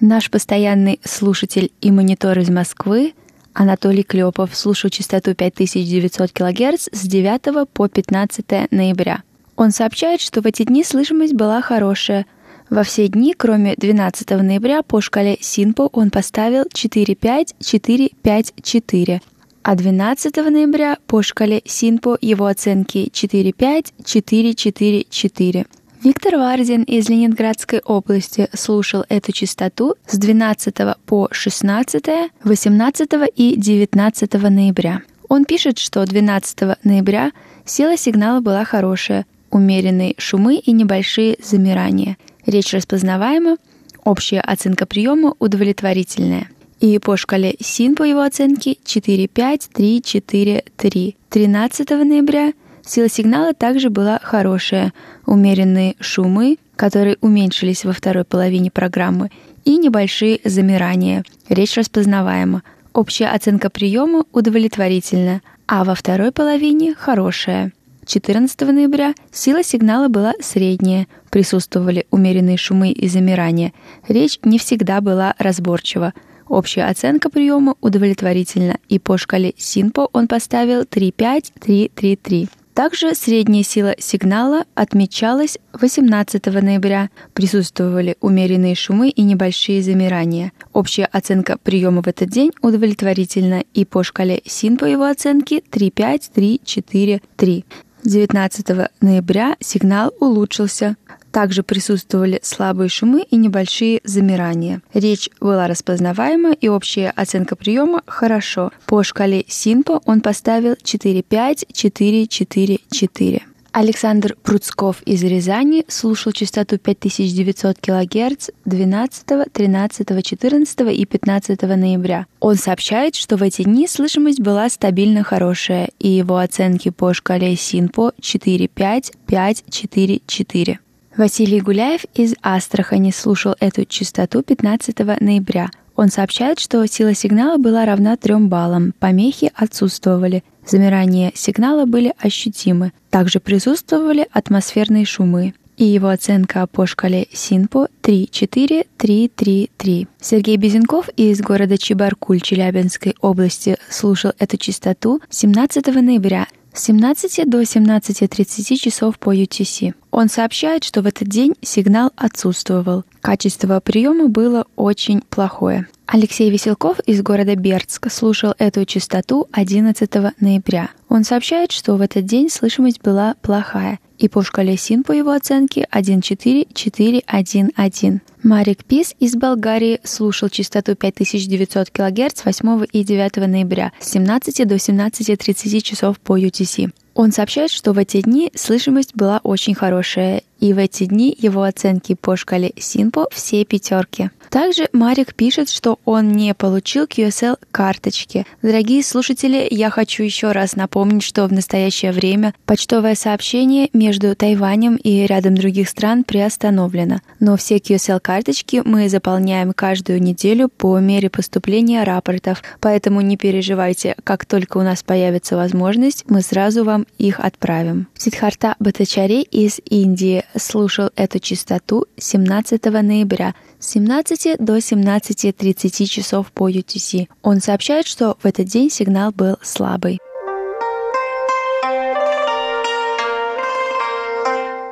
[0.00, 3.14] Наш постоянный слушатель и монитор из Москвы
[3.52, 9.24] Анатолий Клепов слушал частоту 5900 кГц с 9 по 15 ноября.
[9.56, 12.26] Он сообщает, что в эти дни слышимость была хорошая.
[12.70, 19.20] Во все дни, кроме 12 ноября, по шкале Синпо он поставил 4-5-4-5-4,
[19.64, 25.66] а 12 ноября по шкале Синпо его оценки 4-5-4-4-4.
[26.02, 32.04] Виктор Варзин из Ленинградской области слушал эту частоту с 12 по 16,
[32.44, 35.02] 18 и 19 ноября.
[35.28, 37.32] Он пишет, что 12 ноября
[37.64, 42.16] сила сигнала была хорошая, умеренные шумы и небольшие замирания.
[42.46, 43.56] Речь распознаваема,
[44.04, 46.48] общая оценка приема удовлетворительная.
[46.78, 51.16] И по шкале СИН по его оценке 4-5-3-4-3.
[51.28, 52.52] 13 ноября–
[52.88, 54.94] Сила сигнала также была хорошая,
[55.26, 59.30] умеренные шумы, которые уменьшились во второй половине программы,
[59.66, 61.22] и небольшие замирания.
[61.50, 62.62] Речь распознаваема.
[62.94, 67.72] Общая оценка приема удовлетворительна, а во второй половине хорошая.
[68.06, 73.74] 14 ноября сила сигнала была средняя, присутствовали умеренные шумы и замирания.
[74.08, 76.14] Речь не всегда была разборчива.
[76.48, 82.48] Общая оценка приема удовлетворительна, и по шкале СИНПО он поставил 3,5-3,3,3.
[82.78, 87.10] Также средняя сила сигнала отмечалась 18 ноября.
[87.34, 90.52] Присутствовали умеренные шумы и небольшие замирания.
[90.72, 96.30] Общая оценка приема в этот день удовлетворительна, и по шкале СИН по его оценке 3,5,
[96.32, 97.64] 3, 4, 3.
[98.04, 98.68] 19
[99.00, 100.94] ноября сигнал улучшился.
[101.38, 104.82] Также присутствовали слабые шумы и небольшие замирания.
[104.92, 108.72] Речь была распознаваема и общая оценка приема «хорошо».
[108.86, 113.42] По шкале Синпо он поставил 4-5-4-4-4.
[113.70, 122.26] Александр Пруцков из Рязани слушал частоту 5900 кГц 12, 13, 14 и 15 ноября.
[122.40, 127.54] Он сообщает, что в эти дни слышимость была стабильно хорошая, и его оценки по шкале
[127.54, 130.78] СИНПО 4-5, 5-4-4.
[131.18, 135.68] Василий Гуляев из Астрахани слушал эту частоту 15 ноября.
[135.96, 142.92] Он сообщает, что сила сигнала была равна 3 баллам, помехи отсутствовали, замирания сигнала были ощутимы.
[143.10, 150.06] Также присутствовали атмосферные шумы и его оценка по шкале СИНПО 3-4-3-3-3.
[150.20, 157.62] Сергей Безенков из города Чебаркуль Челябинской области слушал эту частоту 17 ноября с 17 до
[157.62, 159.94] 17.30 часов по UTC.
[160.10, 163.04] Он сообщает, что в этот день сигнал отсутствовал.
[163.20, 165.86] Качество приема было очень плохое.
[166.06, 170.90] Алексей Веселков из города Бердск слушал эту частоту 11 ноября.
[171.08, 175.30] Он сообщает, что в этот день слышимость была плохая, и по шкале СИН по его
[175.32, 178.20] оценке 1.4.4.1.1.
[178.42, 184.76] Марик Пис из Болгарии слушал частоту 5900 кГц 8 и 9 ноября с 17 до
[184.76, 186.92] 17.30 часов по UTC.
[187.14, 191.62] Он сообщает, что в эти дни слышимость была очень хорошая, и в эти дни его
[191.62, 194.30] оценки по шкале Синпо все пятерки.
[194.50, 198.46] Также Марик пишет, что он не получил QSL карточки.
[198.62, 204.96] Дорогие слушатели, я хочу еще раз напомнить, что в настоящее время почтовое сообщение между Тайванем
[204.96, 207.20] и рядом других стран приостановлено.
[207.40, 214.16] Но все QSL карточки мы заполняем каждую неделю по мере поступления рапортов, поэтому не переживайте,
[214.24, 218.08] как только у нас появится возможность, мы сразу вам их отправим.
[218.16, 226.70] Сидхарта Батачари из Индии слушал эту частоту 17 ноября с 17 до 17.30 часов по
[226.70, 227.28] UTC.
[227.42, 230.18] Он сообщает, что в этот день сигнал был слабый.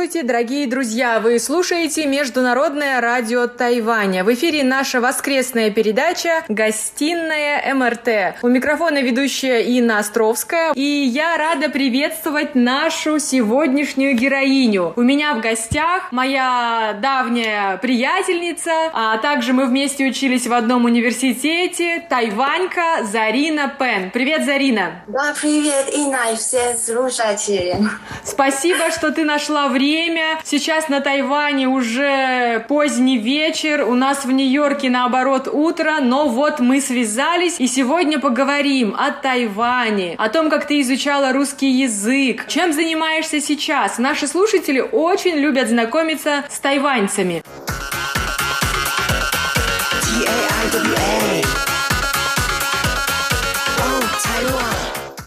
[0.00, 1.20] Здравствуйте, дорогие друзья!
[1.20, 4.24] Вы слушаете Международное радио Тайваня.
[4.24, 8.38] В эфире наша воскресная передача «Гостиная МРТ».
[8.40, 10.72] У микрофона ведущая Инна Островская.
[10.72, 14.94] И я рада приветствовать нашу сегодняшнюю героиню.
[14.96, 22.02] У меня в гостях моя давняя приятельница, а также мы вместе учились в одном университете,
[22.08, 24.10] тайванька Зарина Пен.
[24.10, 25.02] Привет, Зарина!
[25.08, 27.76] Да, привет, Инна и все слушатели.
[28.24, 30.38] Спасибо, что ты нашла нашла время.
[30.44, 36.80] Сейчас на Тайване уже поздний вечер, у нас в Нью-Йорке наоборот утро, но вот мы
[36.80, 43.40] связались и сегодня поговорим о Тайване, о том, как ты изучала русский язык, чем занимаешься
[43.40, 43.98] сейчас.
[43.98, 47.42] Наши слушатели очень любят знакомиться с тайваньцами.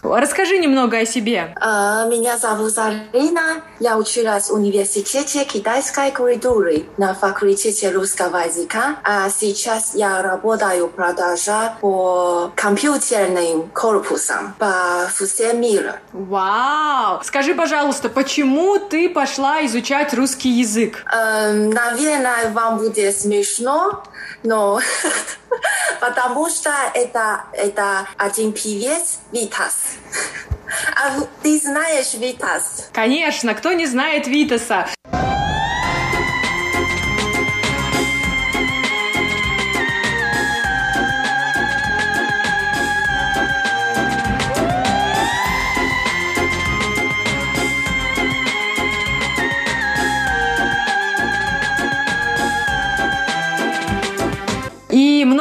[0.04, 1.54] Расскажи немного о себе.
[1.60, 3.62] А, меня зовут Зарина.
[3.80, 8.96] Я училась в университете китайской культуры на факультете русского языка.
[9.02, 15.92] А сейчас я работаю продажа по компьютерным корпусам по всему миру.
[16.12, 17.20] Вау!
[17.22, 21.04] Скажи, пожалуйста, почему ты пошла изучать русский язык?
[21.12, 24.04] Эм, наверное, вам будет смешно,
[24.42, 24.80] но
[26.00, 29.96] потому что это, это один певец Витас.
[30.96, 32.88] А ты знаешь Витас?
[32.92, 34.88] Конечно, кто не знает Витаса?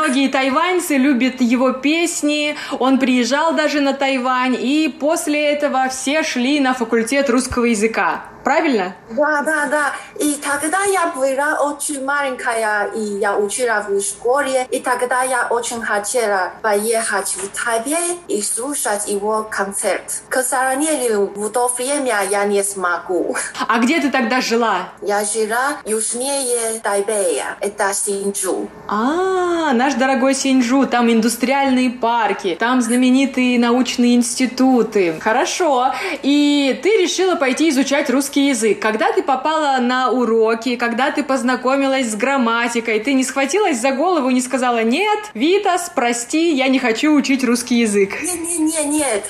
[0.03, 2.55] Многие тайваньцы любят его песни.
[2.77, 8.25] Он приезжал даже на Тайвань, и после этого все шли на факультет русского языка.
[8.43, 8.95] Правильно?
[9.09, 9.93] Да, да, да.
[10.19, 15.81] И тогда я была очень маленькая, и я учила в школе, и тогда я очень
[15.81, 20.23] хотела поехать в Тайбэй и слушать его концерт.
[20.29, 23.35] К сожалению, в то время я не смогу.
[23.67, 24.89] А где ты тогда жила?
[25.01, 28.69] Я жила южнее Тайбэя, это Синджу.
[28.87, 35.19] А, наш дорогой Синджу, там индустриальные парки, там знаменитые научные институты.
[35.21, 35.93] Хорошо.
[36.23, 38.79] И ты решила пойти изучать русский русский язык.
[38.79, 44.29] Когда ты попала на уроки, когда ты познакомилась с грамматикой, ты не схватилась за голову
[44.29, 48.21] и не сказала «Нет, Витас, прости, я не хочу учить русский язык».
[48.21, 49.23] Нет, нет.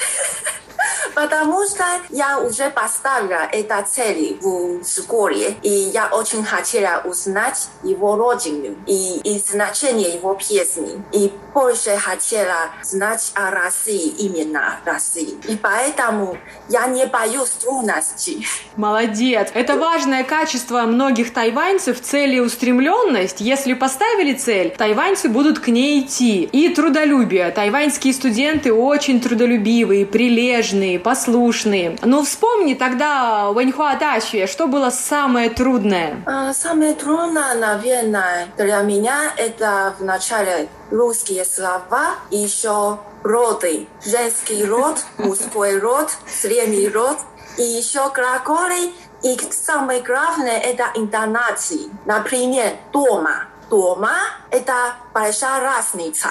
[1.15, 8.15] Потому что я уже поставила это цель в школе, и я очень хотела узнать его
[8.15, 11.03] родину и, и значение его песни.
[11.11, 15.35] И больше хотела знать о России, именно России.
[15.47, 16.37] И поэтому
[16.69, 18.47] я не боюсь трудностей.
[18.75, 19.49] Молодец!
[19.53, 23.39] Это важное качество многих тайваньцев, целеустремленность.
[23.39, 26.43] Если поставили цель, тайваньцы будут к ней идти.
[26.43, 27.51] И трудолюбие.
[27.51, 31.97] Тайваньские студенты очень трудолюбивые, прилежные, послушные.
[32.01, 36.23] Ну, вспомни тогда Вэньхуа Дачи, что было самое трудное?
[36.25, 43.87] А, самое трудное, наверное, для меня это в начале русские слова, еще роды.
[44.05, 47.17] Женский род, мужской род, средний род.
[47.57, 48.91] И еще глаголы.
[49.23, 51.89] И самое главное– это интонации.
[52.05, 53.45] Например, дома.
[53.69, 54.17] Дома–
[54.51, 56.29] это большая разница.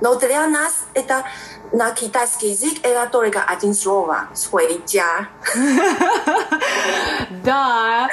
[0.00, 1.24] Но для нас это
[1.72, 5.28] на китайский язык это только один слово –回家.
[7.44, 8.08] Да,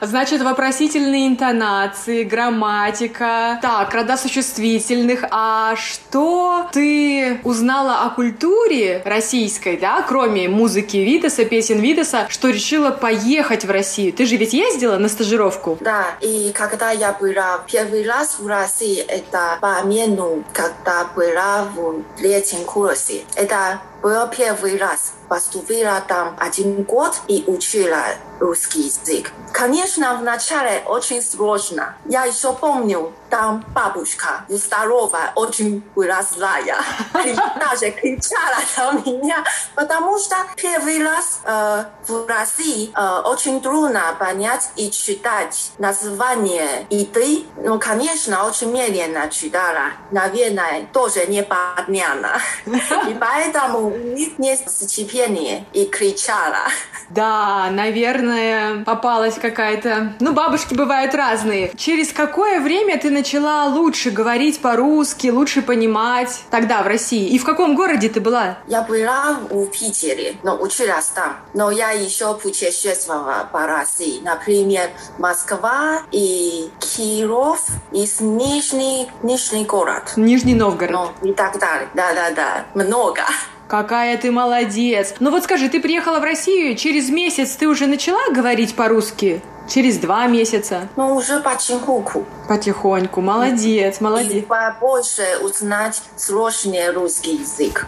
[0.00, 3.58] Значит, вопросительные интонации, грамматика.
[3.62, 5.24] Так, рода существительных.
[5.30, 12.90] А что ты узнала о культуре российской, да, кроме музыки Витаса, песен Витаса, что решила
[12.90, 14.12] поехать в Россию?
[14.12, 15.78] Ты же ведь ездила на стажировку?
[15.80, 22.02] Да, и когда я была первый раз в России, это по обмену, когда была в
[22.18, 22.93] третьем курсе.
[22.94, 28.04] si 诶大 Это был первый раз поступила там один год и учила
[28.40, 29.32] русский язык.
[29.52, 31.96] Конечно, вначале очень сложно.
[32.04, 36.76] Я еще помню, там бабушка здоровая, очень была злая.
[37.14, 39.44] Даже кричала на меня,
[39.74, 47.44] потому что первый раз э, в России э, очень трудно понять и читать название еды.
[47.56, 49.92] Ну, конечно, очень медленно читала.
[50.10, 52.40] Наверное, тоже не понятно.
[52.66, 53.93] И поэтому
[54.38, 56.68] не степени и кричала.
[57.10, 60.14] Да, наверное, попалась какая-то...
[60.20, 61.72] Ну, бабушки бывают разные.
[61.76, 67.28] Через какое время ты начала лучше говорить по-русски, лучше понимать тогда в России?
[67.28, 68.58] И в каком городе ты была?
[68.66, 71.36] Я была в Питере, но училась там.
[71.52, 74.20] Но я еще путешествовала по России.
[74.22, 77.60] Например, Москва и Киров
[77.92, 80.12] и Нижний, Нижний город.
[80.16, 80.90] Нижний Новгород.
[81.22, 81.88] Ну, и так далее.
[81.94, 82.64] Да-да-да.
[82.74, 83.22] Много.
[83.68, 85.14] Какая ты молодец.
[85.20, 89.42] Ну вот скажи, ты приехала в Россию, через месяц ты уже начала говорить по-русски?
[89.66, 90.88] Через два месяца?
[90.96, 92.26] Ну, уже потихоньку.
[92.48, 93.22] Потихоньку.
[93.22, 94.32] Молодец, молодец.
[94.32, 97.86] И побольше узнать сложный русский язык.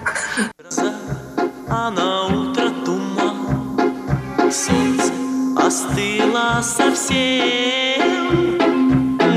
[1.68, 3.95] А на утро туман,
[4.51, 5.12] солнце
[5.59, 8.57] остыло совсем.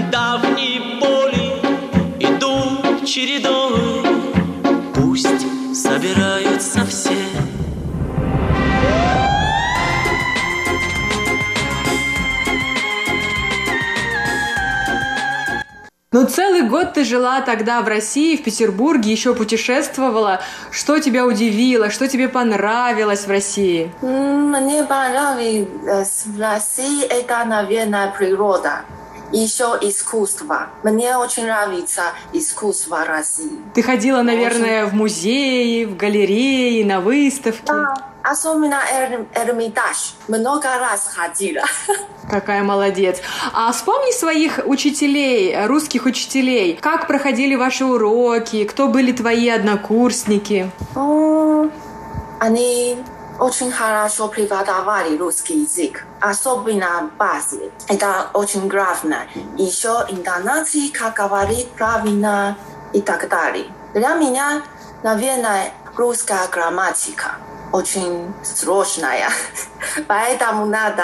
[0.10, 1.60] Давние боли
[2.20, 4.18] идут чередой,
[6.00, 7.12] собираются все.
[16.12, 20.41] Ну, целый год ты жила тогда в России, в Петербурге, еще путешествовала.
[20.72, 23.91] Что тебя удивило, что тебе понравилось в России?
[24.02, 28.84] Мне понравилось в России это, наверное, природа
[29.32, 30.67] еще искусство.
[30.84, 32.03] Мне очень нравится
[32.34, 33.51] искусство России.
[33.73, 34.91] Ты ходила, наверное, очень...
[34.91, 37.67] в музеи, в галереи, на выставки.
[37.67, 40.13] Да, особенно Эр Эрмитаж.
[40.27, 41.63] Много раз ходила.
[42.30, 43.21] Какая молодец.
[43.53, 46.77] А вспомни своих учителей, русских учителей.
[46.80, 48.65] Как проходили ваши уроки?
[48.65, 50.69] Кто были твои однокурсники?
[50.95, 51.67] О,
[52.39, 52.97] они
[53.40, 57.72] очень хорошо преподавали русский язык, особенно базы.
[57.88, 59.28] Это очень главное.
[59.58, 62.58] Еще интонации, как говорить правильно
[62.94, 63.68] и так далее.
[63.94, 64.62] Для меня,
[65.04, 67.38] наверное, русская грамматика
[67.72, 69.30] очень сложная,
[70.08, 71.04] поэтому надо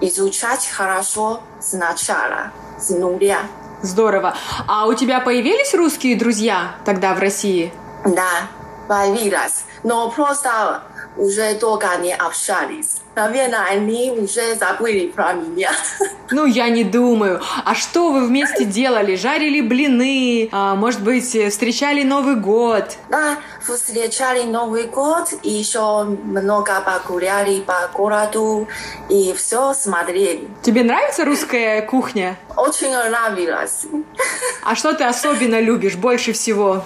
[0.00, 3.40] изучать хорошо сначала, с нуля.
[3.82, 4.34] Здорово.
[4.68, 7.72] А у тебя появились русские друзья тогда в России?
[8.04, 8.48] Да,
[8.88, 9.64] появились.
[9.82, 10.82] Но просто
[11.16, 12.98] уже долго не общались.
[13.14, 15.70] Наверное, они уже забыли про меня.
[16.32, 17.40] Ну, я не думаю.
[17.64, 19.16] А что вы вместе делали?
[19.16, 20.48] Жарили блины?
[20.52, 22.96] А, может быть, встречали Новый год?
[23.08, 28.68] Да, встречали Новый год, и еще много погуляли по городу,
[29.08, 30.48] и все смотрели.
[30.62, 32.38] Тебе нравится русская кухня?
[32.56, 33.86] Очень нравилось.
[34.62, 36.84] А что ты особенно любишь больше всего?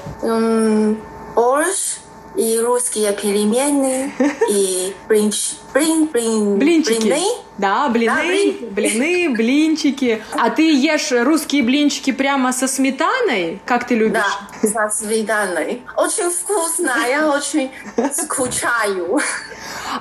[1.34, 1.96] Борщ,
[2.36, 4.12] и русские перемены,
[4.50, 7.00] и блинч, блин, блин, блинчики.
[7.00, 7.24] блины.
[7.58, 8.64] Да, блины, да, блинчики.
[8.64, 10.22] блины, блинчики.
[10.32, 13.60] А ты ешь русские блинчики прямо со сметаной?
[13.64, 14.22] Как ты любишь?
[14.62, 15.82] Да, со сметаной.
[15.96, 17.70] Очень вкусно, я очень
[18.12, 19.20] скучаю.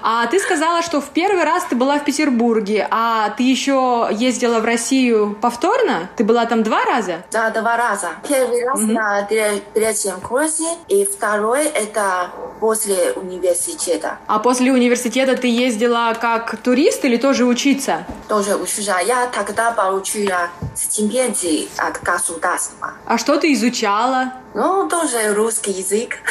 [0.01, 4.59] А ты сказала, что в первый раз ты была в Петербурге, а ты еще ездила
[4.59, 6.09] в Россию повторно?
[6.15, 7.23] Ты была там два раза?
[7.31, 8.09] Да, два раза.
[8.27, 8.91] Первый раз угу.
[8.91, 14.17] на третьем курсе, и второй это после университета.
[14.27, 18.05] А после университета ты ездила как турист или тоже учиться?
[18.27, 18.97] Тоже учиться.
[19.05, 22.93] Я тогда получила стипендию от государства.
[23.05, 24.33] А что ты изучала?
[24.53, 26.17] Ну, тоже русский язык.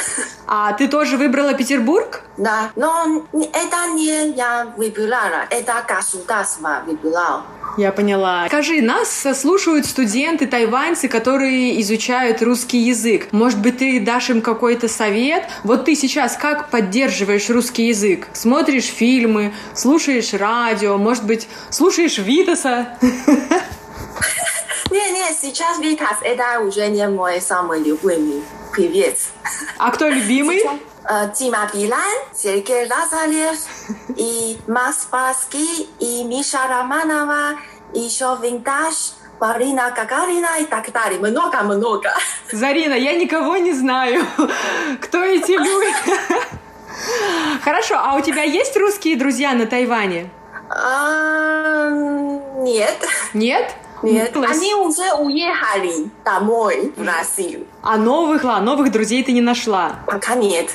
[0.55, 2.25] А ты тоже выбрала Петербург?
[2.37, 7.45] Да, но это не я выбирала, это государство выбирало.
[7.79, 8.49] Я поняла.
[8.49, 13.29] Скажи, нас слушают студенты тайваньцы, которые изучают русский язык.
[13.33, 15.45] Может быть, ты дашь им какой-то совет?
[15.65, 18.29] Вот ты сейчас как поддерживаешь русский язык?
[18.35, 22.89] Смотришь фильмы, слушаешь радио, может быть, слушаешь Витаса?
[24.93, 28.43] Нет, нет, сейчас Витас, это уже не мой самый любимый
[28.77, 29.31] певец.
[29.79, 30.63] А кто любимый?
[31.09, 33.57] Э, Дима Билан, Сергей Лазарев,
[34.17, 37.59] и Макс Барский, и Миша Романова,
[37.95, 41.19] еще Винтаж, Марина Гагарина и так далее.
[41.19, 42.13] Много-много.
[42.53, 44.27] Зарина, я никого не знаю.
[45.01, 45.95] Кто эти люди?
[47.65, 50.31] Хорошо, а у тебя есть русские друзья на Тайване?
[52.63, 53.09] Нет.
[53.33, 53.75] Нет?
[54.03, 54.51] Класс.
[54.57, 57.67] они уже уехали домой в Россию.
[57.83, 60.01] А новых, а новых друзей ты не нашла.
[60.07, 60.71] Пока нет.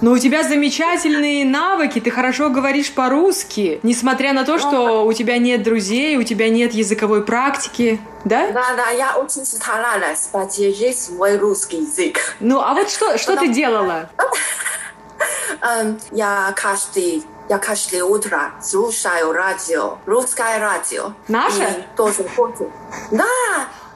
[0.00, 5.38] Но у тебя замечательные навыки, ты хорошо говоришь по-русски, несмотря на то, что у тебя
[5.38, 8.50] нет друзей, у тебя нет языковой практики, да?
[8.50, 12.36] Да, да, я очень старалась поддержать свой русский язык.
[12.40, 14.10] Ну, а вот что, что ты делала?
[15.62, 21.12] Эм, я каждый я каждое утро слушаю радио, русское радио.
[21.28, 21.62] Наше?
[21.62, 22.70] И тоже хочу.
[23.10, 23.24] Да,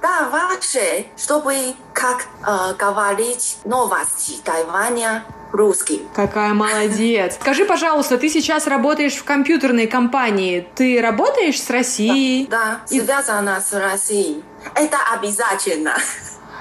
[0.02, 6.08] да, ваше, чтобы как э, говорить новости Тайваня русским.
[6.14, 7.36] Какая молодец.
[7.40, 10.68] Скажи, пожалуйста, ты сейчас работаешь в компьютерной компании.
[10.74, 12.46] Ты работаешь с Россией?
[12.46, 14.44] Да, И- связано с Россией.
[14.74, 15.94] Это обязательно.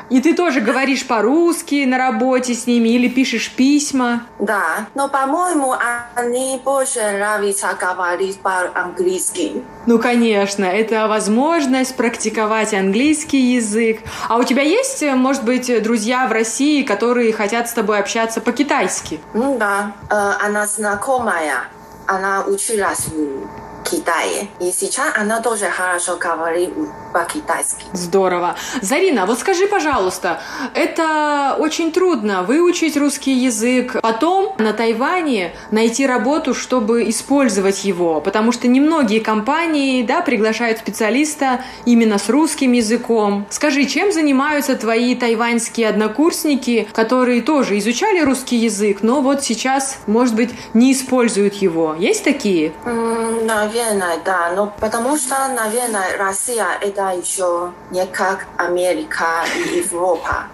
[0.10, 4.24] И ты тоже говоришь по-русски на работе с ними или пишешь письма?
[4.40, 5.76] Да, но, по-моему,
[6.16, 9.64] они больше нравится говорить по-английски.
[9.86, 14.00] Ну, конечно, это возможность практиковать английский язык.
[14.30, 18.40] А у тебя есть, э, может быть, друзья в России, которые хотят с тобой общаться
[18.40, 19.20] по-китайски?
[19.34, 21.66] Ну да, э, она знакомая,
[22.06, 24.48] она училась в Китае.
[24.60, 26.72] И сейчас она тоже хорошо говорит
[27.14, 27.84] по-китайски.
[27.94, 28.56] Здорово.
[28.82, 30.42] Зарина, вот скажи, пожалуйста,
[30.74, 38.52] это очень трудно выучить русский язык, потом на Тайване найти работу, чтобы использовать его, потому
[38.52, 43.46] что немногие компании да, приглашают специалиста именно с русским языком.
[43.50, 50.36] Скажи, чем занимаются твои тайваньские однокурсники, которые тоже изучали русский язык, но вот сейчас, может
[50.36, 51.96] быть, не используют его?
[51.98, 52.74] Есть такие?
[52.86, 53.77] М, Наверное,
[54.26, 54.52] да.
[54.56, 60.48] Но потому что, наверное, Россия это еще не как Америка и Европа.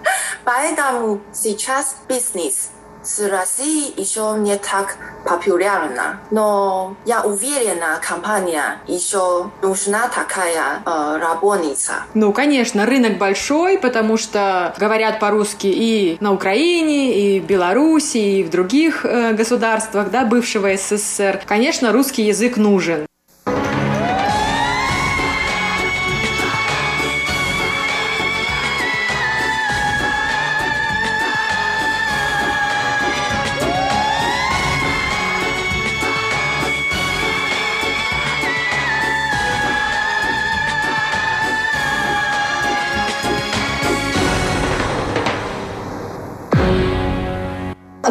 [0.43, 2.69] Поэтому сейчас бизнес
[3.03, 4.95] с Россией еще не так
[5.25, 6.19] популярна.
[6.31, 11.93] Но я уверена, компания еще нужна такая э, работница.
[12.13, 18.43] Ну, конечно, рынок большой, потому что говорят по-русски и на Украине, и в Беларуси, и
[18.43, 21.41] в других э, государствах, да, бывшего СССР.
[21.45, 23.05] Конечно, русский язык нужен.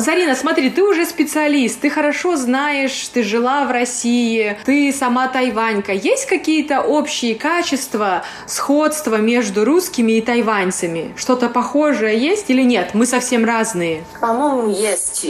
[0.02, 5.92] Зарина, смотри, ты уже специалист, ты хорошо знаешь, ты жила в России, ты сама тайванька.
[5.92, 11.14] Есть какие-то общие качества, сходства между русскими и тайваньцами?
[11.16, 12.94] Что-то похожее есть или нет?
[12.94, 14.02] Мы совсем разные.
[14.20, 15.24] По-моему, есть.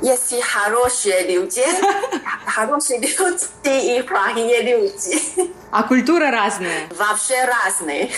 [0.00, 1.62] Есть хорошие люди,
[2.46, 5.20] хорошие люди и плохие люди.
[5.72, 6.86] А культура разная.
[6.96, 8.10] Вообще разные.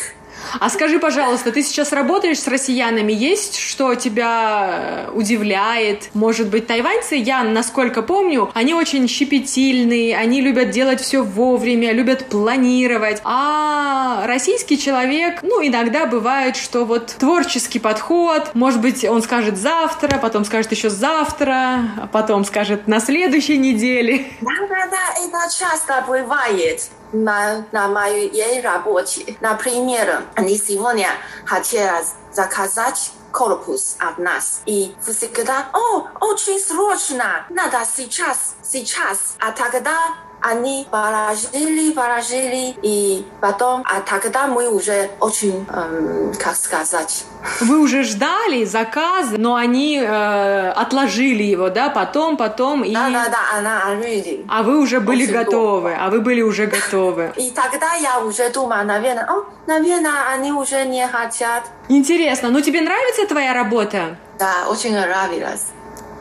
[0.58, 3.12] А скажи, пожалуйста, ты сейчас работаешь с россиянами?
[3.12, 6.10] Есть, что тебя э, удивляет?
[6.14, 12.26] Может быть, тайваньцы, я, насколько помню, они очень щепетильные, они любят делать все вовремя, любят
[12.26, 13.20] планировать.
[13.24, 20.18] А российский человек, ну, иногда бывает, что вот творческий подход, может быть, он скажет завтра,
[20.18, 24.26] потом скажет еще завтра, а потом скажет на следующей неделе.
[24.40, 29.36] Да-да-да, это часто бывает на, на моей работе.
[29.40, 31.08] Например, они сегодня
[31.44, 34.62] хотели заказать корпус от нас.
[34.66, 39.36] И всегда, о, очень срочно, надо сейчас, сейчас.
[39.38, 47.24] А тогда они положили, положили, и потом, а тогда мы уже очень, эм, как сказать,
[47.60, 52.92] Вы уже ждали заказа, но они э, отложили его, да, потом, потом и...
[52.92, 54.44] да-да-да, она already.
[54.48, 57.32] А вы уже были Очень готовы, а вы были уже готовы.
[57.36, 61.64] И тогда я уже думаю, наверное, о, наверное, они уже не хотят.
[61.88, 64.16] Интересно, ну тебе нравится твоя работа?
[64.38, 65.66] Да, очень нравилось.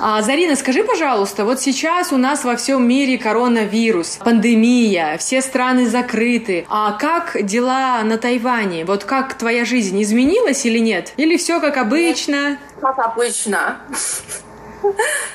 [0.01, 5.89] А, Зарина, скажи, пожалуйста, вот сейчас у нас во всем мире коронавирус, пандемия, все страны
[5.89, 6.65] закрыты.
[6.69, 8.85] А как дела на Тайване?
[8.85, 11.11] Вот как твоя жизнь изменилась или нет?
[11.17, 12.57] Или все как обычно?
[12.79, 13.77] Как обычно.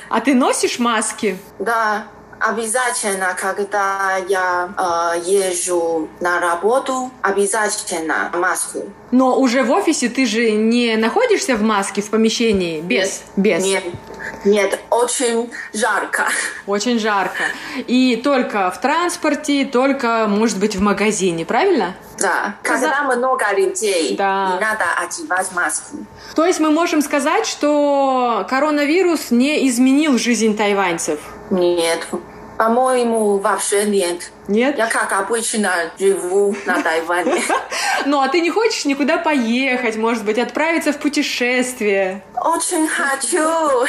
[0.09, 1.37] А ты носишь маски?
[1.59, 2.05] Да,
[2.39, 4.69] обязательно, когда я
[5.15, 8.85] э, езжу на работу, обязательно маску.
[9.15, 12.81] Но уже в офисе ты же не находишься в маске в помещении?
[12.81, 13.23] Без?
[13.37, 13.63] Без.
[13.63, 13.83] Нет,
[14.43, 16.25] нет, очень жарко.
[16.67, 17.43] Очень жарко.
[17.87, 21.95] И только в транспорте, только, может быть, в магазине, правильно?
[22.19, 24.51] Да, когда много людей, Да.
[24.53, 25.95] не надо одевать маску.
[26.35, 31.21] То есть мы можем сказать, что коронавирус не изменил жизнь тайваньцев?
[31.49, 32.05] Нет,
[32.57, 34.31] по-моему, вообще нет.
[34.47, 34.77] Нет?
[34.77, 37.41] Я как обычно живу на Тайване.
[38.05, 42.23] Ну, а ты не хочешь никуда поехать, может быть, отправиться в путешествие?
[42.35, 43.87] Очень хочу.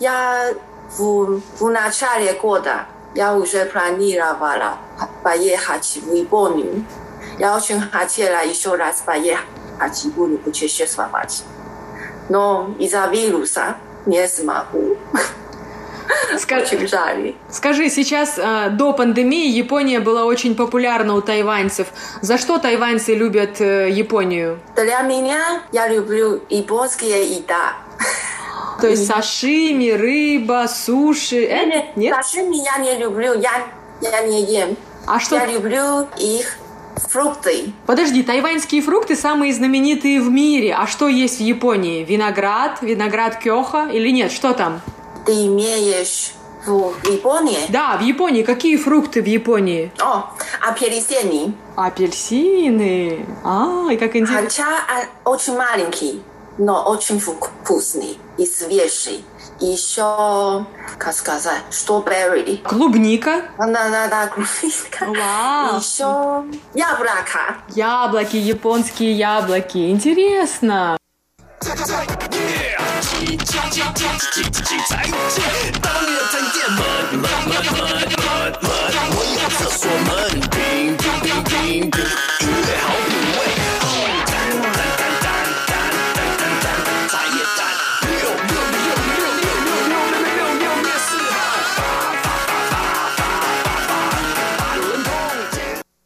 [0.00, 0.54] Я
[0.98, 4.78] в, в начале года я уже планировала
[5.22, 6.84] поехать в Японию.
[7.38, 9.44] Я очень хотела еще раз поехать
[9.78, 11.44] в Японию путешествовать.
[12.28, 13.76] Но из-за вируса
[14.06, 14.96] не смогу.
[16.50, 17.34] Очень жаль.
[17.50, 21.88] Скажи, сейчас э, до пандемии Япония была очень популярна у тайваньцев.
[22.20, 24.58] За что тайваньцы любят э, Японию?
[24.76, 27.74] Для меня я люблю японские еда.
[28.80, 31.44] То есть сашими, рыба, суши.
[31.44, 31.66] Э?
[31.66, 32.14] Нет, Нет?
[32.14, 33.66] сашими я не люблю, я,
[34.00, 34.76] я не ем.
[35.06, 35.36] А что?
[35.36, 36.58] Я люблю их
[36.96, 37.72] фрукты.
[37.86, 40.74] Подожди, тайваньские фрукты самые знаменитые в мире.
[40.74, 42.04] А что есть в Японии?
[42.04, 44.32] Виноград, виноград кёха или нет?
[44.32, 44.80] Что там?
[45.26, 46.32] Ты имеешь
[46.66, 47.58] в Японии?
[47.68, 48.42] Да, в Японии.
[48.42, 49.92] Какие фрукты в Японии?
[50.00, 50.24] О,
[50.60, 51.54] апельсины.
[51.76, 53.26] Апельсины.
[53.44, 54.42] А, и как интересно.
[54.48, 56.22] Хотя а, очень маленький,
[56.58, 59.24] но очень вку- вкусный и свежий.
[59.60, 60.66] Еще,
[60.98, 62.56] как сказать, строберри.
[62.58, 63.42] Клубника.
[63.58, 65.04] Да-да-да, клубника.
[65.06, 65.78] Вау.
[65.78, 66.44] Еще
[66.74, 67.56] яблоко.
[67.74, 69.90] Яблоки, японские яблоки.
[69.90, 70.96] Интересно.
[71.64, 72.04] 拆拆拆，
[73.00, 74.92] 拆拆拆拆拆拆拆，
[75.30, 75.72] 拆！
[75.80, 76.78] 当月停电，门
[77.14, 78.68] 门门门门，
[79.12, 80.08] 我要厕所门
[80.50, 82.23] 冰冰冰冰。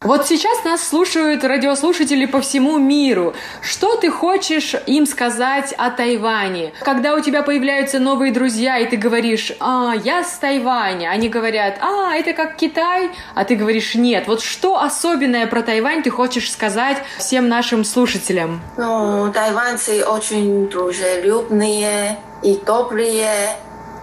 [0.01, 3.35] Вот сейчас нас слушают радиослушатели по всему миру.
[3.61, 6.73] Что ты хочешь им сказать о Тайване?
[6.83, 11.79] Когда у тебя появляются новые друзья, и ты говоришь, а, я с Тайваня, они говорят,
[11.81, 14.29] а, это как Китай, а ты говоришь, нет.
[14.29, 18.61] Вот что особенное про Тайвань ты хочешь сказать всем нашим слушателям?
[18.77, 23.57] Ну, тайваньцы очень дружелюбные и добрые,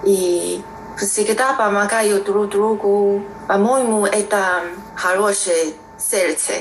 [0.03, 0.61] и
[0.97, 3.23] всегда помогают друг другу.
[3.47, 4.61] По-моему, это
[4.95, 6.53] хорошее сердце.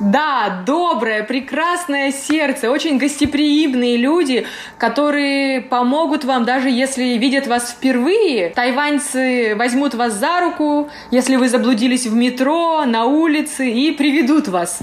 [0.00, 4.46] Да, доброе, прекрасное сердце, очень гостеприимные люди,
[4.78, 8.50] которые помогут вам, даже если видят вас впервые.
[8.50, 14.78] Тайваньцы возьмут вас за руку, если вы заблудились в метро, на улице, и приведут вас.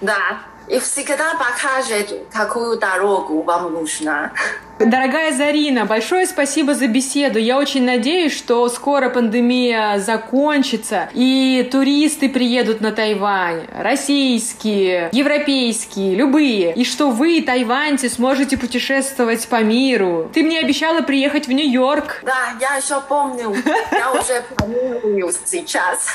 [0.00, 4.32] Да, и всегда покажет, какую дорогу вам нужна.
[4.80, 7.38] Дорогая Зарина, большое спасибо за беседу.
[7.38, 16.72] Я очень надеюсь, что скоро пандемия закончится, и туристы приедут на Тайвань, российские, европейские, любые,
[16.72, 20.30] и что вы, тайваньцы, сможете путешествовать по миру.
[20.32, 22.22] Ты мне обещала приехать в Нью-Йорк.
[22.22, 23.54] Да, я еще помню,
[23.92, 26.08] я уже планирую сейчас.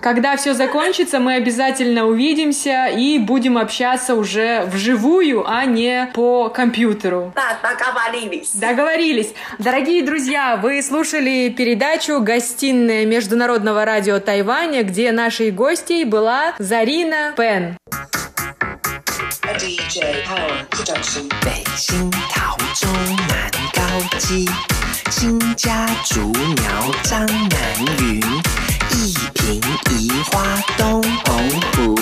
[0.00, 7.32] Когда все закончится, мы обязательно увидимся и будем общаться уже вживую, а не по компьютеру.
[7.34, 7.56] Да,
[7.93, 8.51] договорились.
[8.53, 9.33] Договорились.
[9.57, 17.77] Дорогие друзья, вы слушали передачу «Гостиная Международного радио Тайваня», где нашей гостьей была Зарина Пен.
[19.59, 21.29] DJ Power Production。
[21.41, 22.89] 北新桃中
[23.27, 23.81] 南高
[24.17, 24.47] 基，
[25.09, 27.59] 新家竹苗张南
[27.99, 28.21] 云，
[28.91, 29.61] 一平
[29.91, 30.43] 宜花
[30.77, 31.99] 东澎湖，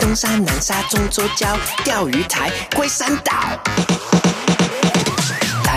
[0.00, 3.34] 东山南沙中洲礁钓鱼台龟山岛。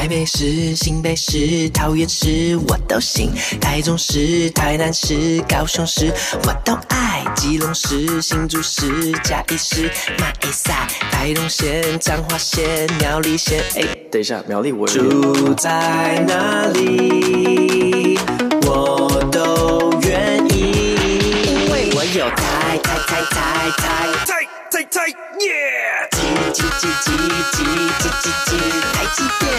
[0.03, 3.31] 台北市、新北市、桃园市我都行，
[3.61, 9.89] 台中市、台南市、高雄市我都爱，基隆市、新竹市、嘉义市、
[10.19, 10.77] 马鞍山、
[11.13, 13.63] 台东县、彰化县、苗栗县。
[13.77, 15.71] 哎，等一下，苗栗我住在
[16.27, 18.19] 哪里，
[18.67, 20.97] 我都愿意，
[21.47, 23.87] 因为我有台台台台台
[24.27, 25.07] 台台台
[25.39, 26.11] 耶！
[26.11, 26.19] 叽
[26.53, 27.07] 叽叽叽
[27.53, 27.57] 叽
[28.01, 28.51] 叽叽叽，
[28.93, 29.51] 台积电，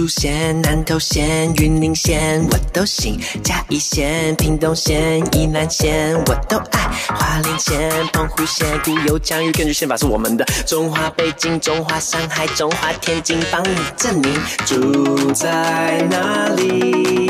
[0.00, 10.44] 竹县、南投县、云林县我都行，嘉义县、屏东县、宜兰县我都爱，花莲县、澎湖县、古有疆域，根据宪法是我们的。
[10.66, 14.32] 中华北京、中华上海、中华天津，帮你证明。
[14.64, 17.29] 住在哪里，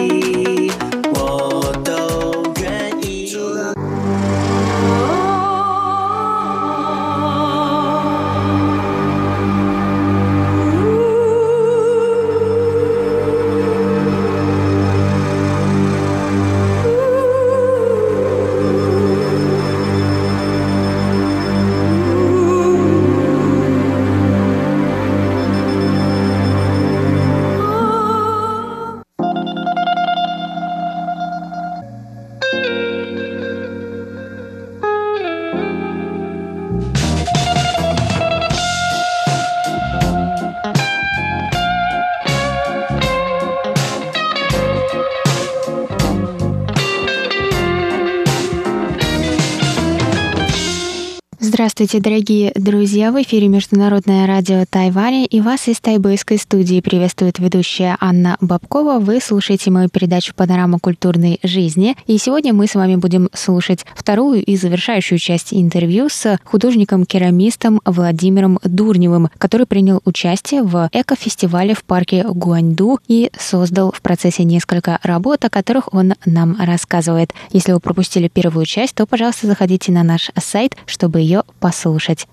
[51.81, 53.11] Здравствуйте, дорогие друзья!
[53.11, 58.99] В эфире Международное радио Тайваня и вас из тайбэйской студии приветствует ведущая Анна Бабкова.
[58.99, 61.97] Вы слушаете мою передачу «Панорама культурной жизни».
[62.07, 68.59] И сегодня мы с вами будем слушать вторую и завершающую часть интервью с художником-керамистом Владимиром
[68.63, 75.47] Дурневым, который принял участие в экофестивале в парке Гуаньду и создал в процессе несколько работ,
[75.47, 77.33] о которых он нам рассказывает.
[77.53, 82.27] Если вы пропустили первую часть, то, пожалуйста, заходите на наш сайт, чтобы ее послушать.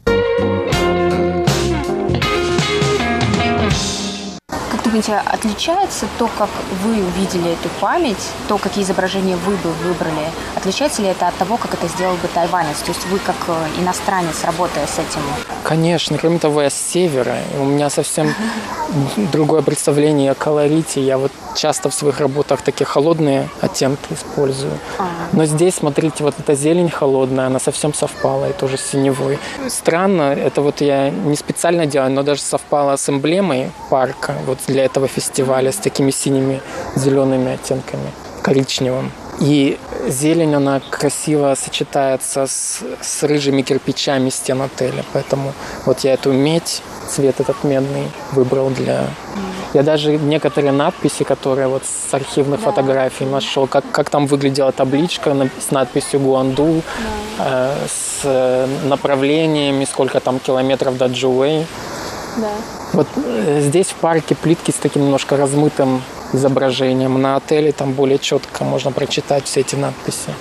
[4.88, 6.50] Думаете, отличается то, как
[6.84, 10.32] вы увидели эту память, то, какие изображения вы бы выбрали?
[10.56, 12.78] Отличается ли это от того, как это сделал бы тайванец?
[12.80, 13.36] То есть вы как
[13.80, 15.22] иностранец, работая с этим?
[15.64, 18.34] Конечно, кроме того, я с севера, у меня совсем
[19.34, 21.02] другое представление о колорите.
[21.02, 24.74] Я вот часто в своих работах такие холодные оттенки использую.
[25.34, 29.40] Но здесь, смотрите, вот эта зелень холодная, она совсем совпала, и тоже синевой.
[29.68, 34.76] Странно, это вот я не специально делаю, но даже совпало с эмблемой парка вот для
[34.84, 36.61] этого фестиваля с такими синими,
[36.95, 38.11] зелеными оттенками,
[38.41, 39.11] коричневым.
[39.39, 45.03] И зелень, она красиво сочетается с, с рыжими кирпичами стен отеля.
[45.13, 45.53] Поэтому
[45.86, 49.05] вот я эту медь, цвет этот медный выбрал для...
[49.73, 52.71] Я даже некоторые надписи, которые вот с архивных да.
[52.71, 56.82] фотографий нашел, как, как там выглядела табличка с надписью Гуанду,
[57.38, 57.75] да.
[57.80, 61.67] э, с направлениями, сколько там километров до Джуэй.
[62.38, 62.52] Да.
[62.94, 66.02] Вот э, здесь в парке плитки с таким немножко размытым
[66.34, 67.22] изображением.
[67.22, 70.34] На отеле там более четко можно прочитать все эти надписи.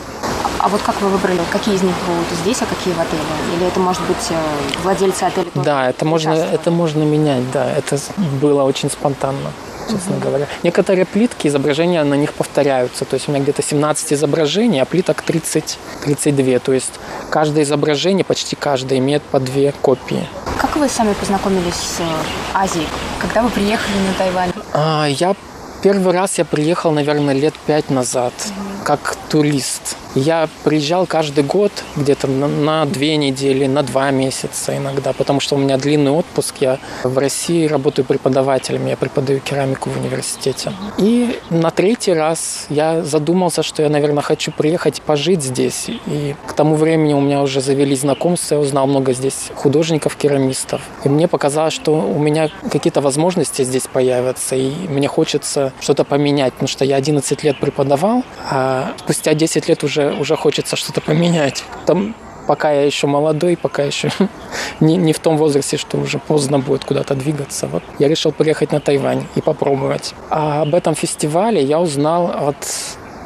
[0.59, 3.23] А вот как вы выбрали, какие из них будут здесь, а какие в отеле?
[3.57, 4.35] Или это может быть э,
[4.83, 5.49] владельцы отеля?
[5.55, 7.71] Да, это можно, это можно менять, да.
[7.71, 7.99] Это
[8.41, 9.53] было очень спонтанно
[9.91, 10.25] честно угу.
[10.25, 10.47] говоря.
[10.63, 13.05] Некоторые плитки, изображения на них повторяются.
[13.05, 16.59] То есть у меня где-то 17 изображений, а плиток 30, 32.
[16.59, 16.93] То есть
[17.31, 20.29] каждое изображение, почти каждое, имеет по две копии.
[20.59, 22.01] Как вы сами познакомились с
[22.55, 22.87] Азией?
[23.21, 24.53] Когда вы приехали на Тайвань?
[24.73, 25.35] А, я
[25.83, 28.33] Первый раз я приехал, наверное, лет пять назад,
[28.83, 29.97] как турист.
[30.17, 35.59] Я приезжал каждый год где-то на, две недели, на два месяца иногда, потому что у
[35.59, 36.55] меня длинный отпуск.
[36.61, 40.73] Я в России работаю преподавателем, я преподаю керамику в университете.
[40.97, 45.91] И на третий раз я задумался, что я, наверное, хочу приехать и пожить здесь.
[46.07, 50.81] И к тому времени у меня уже завелись знакомства, я узнал много здесь художников-керамистов.
[51.05, 56.55] И мне показалось, что у меня какие-то возможности здесь появятся, и мне хочется что-то поменять,
[56.55, 61.65] потому что я 11 лет преподавал, а спустя 10 лет уже уже хочется что-то поменять.
[61.87, 62.15] Там
[62.47, 64.11] пока я еще молодой, пока еще
[64.81, 67.67] не, не в том возрасте, что уже поздно будет куда-то двигаться.
[67.67, 70.15] Вот я решил приехать на Тайвань и попробовать.
[70.31, 72.67] А об этом фестивале я узнал от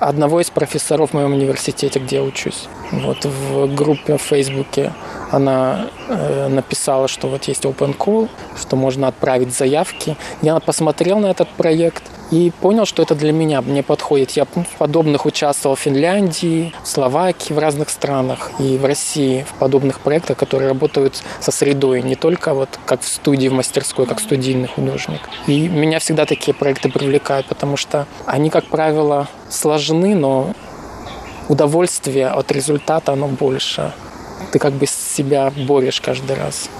[0.00, 2.68] одного из профессоров в моем университете, где я учусь.
[2.90, 4.92] Вот в группе в Фейсбуке
[5.30, 8.28] она э, написала, что вот есть open call,
[8.58, 10.16] что можно отправить заявки.
[10.42, 14.32] Я посмотрел на этот проект и понял, что это для меня, мне подходит.
[14.32, 14.46] Я
[14.78, 20.36] подобных участвовал в Финляндии, в Словакии, в разных странах и в России в подобных проектах,
[20.36, 25.20] которые работают со средой, не только вот как в студии, в мастерской, как студийный художник.
[25.46, 30.54] И меня всегда такие проекты привлекают, потому что они, как правило, сложны, но
[31.48, 33.92] удовольствие от результата, оно больше.
[34.52, 36.70] Ты как бы себя борешь каждый раз.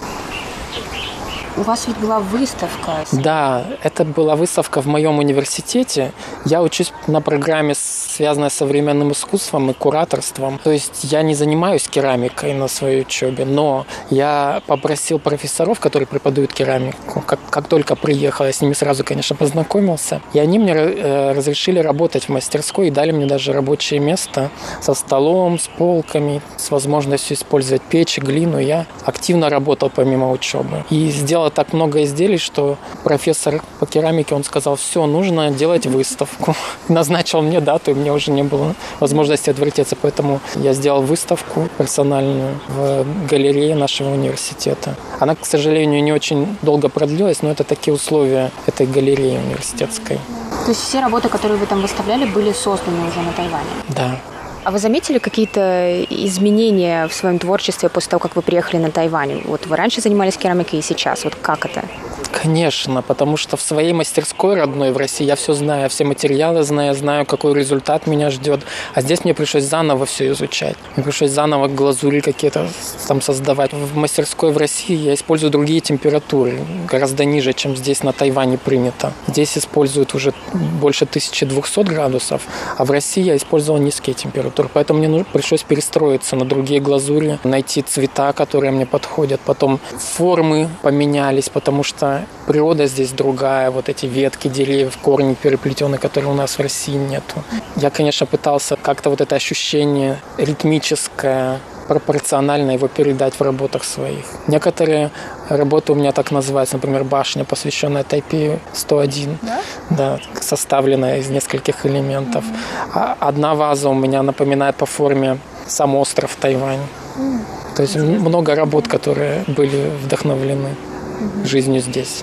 [1.57, 3.05] У вас ведь была выставка.
[3.13, 6.13] Да, это была выставка в моем университете.
[6.45, 10.61] Я учусь на программе связанное с современным искусством и кураторством.
[10.63, 16.53] То есть я не занимаюсь керамикой на своей учебе, но я попросил профессоров, которые преподают
[16.53, 21.33] керамику, как, как только приехал, я с ними сразу, конечно, познакомился, и они мне э,
[21.33, 26.71] разрешили работать в мастерской и дали мне даже рабочее место со столом, с полками, с
[26.71, 28.59] возможностью использовать печь, глину.
[28.59, 30.85] Я активно работал помимо учебы.
[30.91, 36.55] И сделал так много изделий, что профессор по керамике, он сказал, все, нужно делать выставку.
[36.89, 39.97] Назначил мне дату, и мне уже не было возможности отвертеться.
[40.01, 44.97] Поэтому я сделал выставку персональную в галерее нашего университета.
[45.19, 50.19] Она, к сожалению, не очень долго продлилась, но это такие условия этой галереи университетской.
[50.65, 53.71] То есть все работы, которые вы там выставляли, были созданы уже на Тайване?
[53.89, 54.21] Да.
[54.63, 59.43] А вы заметили какие-то изменения в своем творчестве после того, как вы приехали на Тайвань?
[59.45, 61.25] Вот вы раньше занимались керамикой и сейчас.
[61.25, 61.85] Вот как это?
[62.31, 66.95] Конечно, потому что в своей мастерской родной в России я все знаю, все материалы знаю,
[66.95, 68.61] знаю, какой результат меня ждет.
[68.95, 70.77] А здесь мне пришлось заново все изучать.
[70.97, 72.69] Мне пришлось заново глазури какие-то
[73.09, 73.73] там создавать.
[73.73, 79.13] В мастерской в России я использую другие температуры, гораздо ниже, чем здесь на Тайване принято.
[79.27, 80.33] Здесь используют уже
[80.81, 82.43] больше 1200 градусов,
[82.79, 84.50] а в России я использовал низкие температуры.
[84.73, 89.41] Поэтому мне пришлось перестроиться на другие глазури, найти цвета, которые мне подходят.
[89.41, 96.31] Потом формы поменялись, потому что природа здесь другая, вот эти ветки деревьев, корни переплетенные, которые
[96.31, 97.43] у нас в России нету.
[97.77, 101.61] Я, конечно, пытался как-то вот это ощущение ритмическое,
[101.91, 104.25] пропорционально его передать в работах своих.
[104.47, 105.11] Некоторые
[105.49, 109.61] работы у меня так называются, например, башня, посвященная Тайпею 101, да?
[109.91, 112.45] Да, составленная из нескольких элементов.
[112.45, 113.17] Mm-hmm.
[113.19, 116.79] одна ваза у меня напоминает по форме сам остров Тайвань.
[116.79, 117.41] Mm-hmm.
[117.75, 118.29] То есть Интересно.
[118.29, 121.45] много работ, которые были вдохновлены mm-hmm.
[121.45, 122.23] жизнью здесь.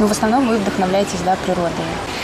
[0.00, 1.70] Ну, в основном вы вдохновляетесь, да, природой.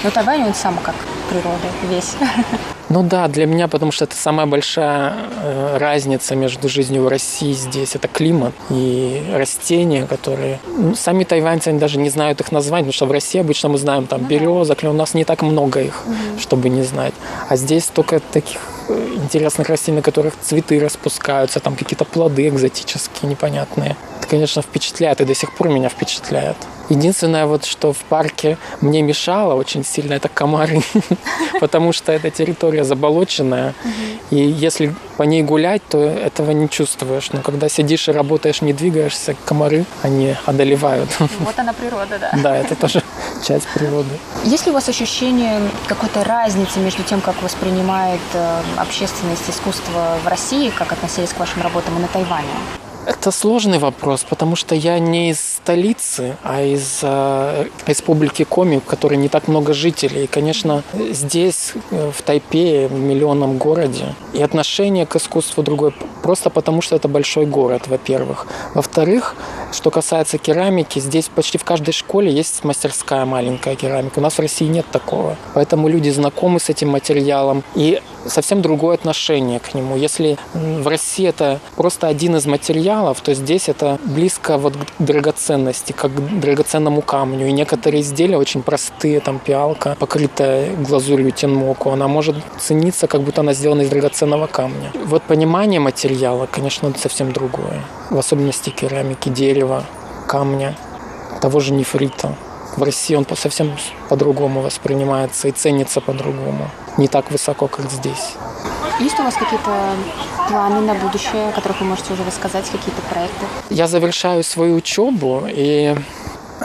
[0.04, 0.94] Но Тайвань, он сам как
[1.28, 2.16] природа весь.
[2.88, 7.52] Ну да, для меня, потому что это самая большая э, разница между жизнью в России
[7.52, 7.94] здесь.
[7.94, 10.60] Это климат и растения, которые...
[10.66, 13.78] Ну, сами тайваньцы они даже не знают их названий, потому что в России обычно мы
[13.78, 16.40] знаем там ну березок, у нас не так много их, угу.
[16.40, 17.14] чтобы не знать.
[17.48, 23.30] А здесь только таких э, интересных растений, на которых цветы распускаются, там какие-то плоды экзотические,
[23.30, 23.96] непонятные.
[24.32, 26.56] Конечно, впечатляет и до сих пор меня впечатляет.
[26.88, 30.80] Единственное, вот, что в парке мне мешало очень сильно, это комары,
[31.60, 33.74] потому что эта территория заболоченная,
[34.30, 37.30] и если по ней гулять, то этого не чувствуешь.
[37.32, 41.10] Но когда сидишь и работаешь, не двигаешься, комары, они одолевают.
[41.40, 42.30] Вот она природа, да.
[42.42, 43.02] Да, это тоже
[43.46, 44.18] часть природы.
[44.44, 50.26] Есть ли у вас ощущение какой-то разницы между тем, как воспринимает э, общественность искусство в
[50.26, 52.48] России, как относились к вашим работам и на Тайване?
[53.04, 58.84] Это сложный вопрос, потому что я не из столицы, а из э, республики Коми, в
[58.84, 60.24] которой не так много жителей.
[60.24, 65.92] И, конечно, здесь, э, в Тайпе, в миллионном городе, и отношение к искусству другое,
[66.22, 68.46] просто потому что это большой город, во-первых.
[68.74, 69.34] Во-вторых,
[69.72, 74.20] что касается керамики, здесь почти в каждой школе есть мастерская маленькая керамика.
[74.20, 75.36] У нас в России нет такого.
[75.54, 77.64] Поэтому люди знакомы с этим материалом.
[77.74, 79.96] И совсем другое отношение к нему.
[79.96, 85.92] Если в России это просто один из материалов, то здесь это близко вот к драгоценности,
[85.92, 87.46] как к драгоценному камню.
[87.46, 93.40] И некоторые изделия очень простые, там пиалка, покрытая глазурью тенмоку, она может цениться, как будто
[93.40, 94.92] она сделана из драгоценного камня.
[95.06, 97.80] Вот понимание материала, конечно, совсем другое.
[98.10, 99.84] В особенности керамики, дерева,
[100.26, 100.76] камня,
[101.40, 102.36] того же нефрита.
[102.76, 103.72] В России он совсем
[104.08, 106.70] по-другому воспринимается и ценится по-другому.
[106.98, 108.34] Не так высоко, как здесь.
[109.00, 109.94] Есть у вас какие-то
[110.48, 113.46] планы на будущее, о которых вы можете уже рассказать, какие-то проекты?
[113.70, 115.96] Я завершаю свою учебу, и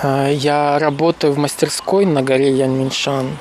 [0.03, 3.37] э, я работаю в мастерской на горе Янминшан,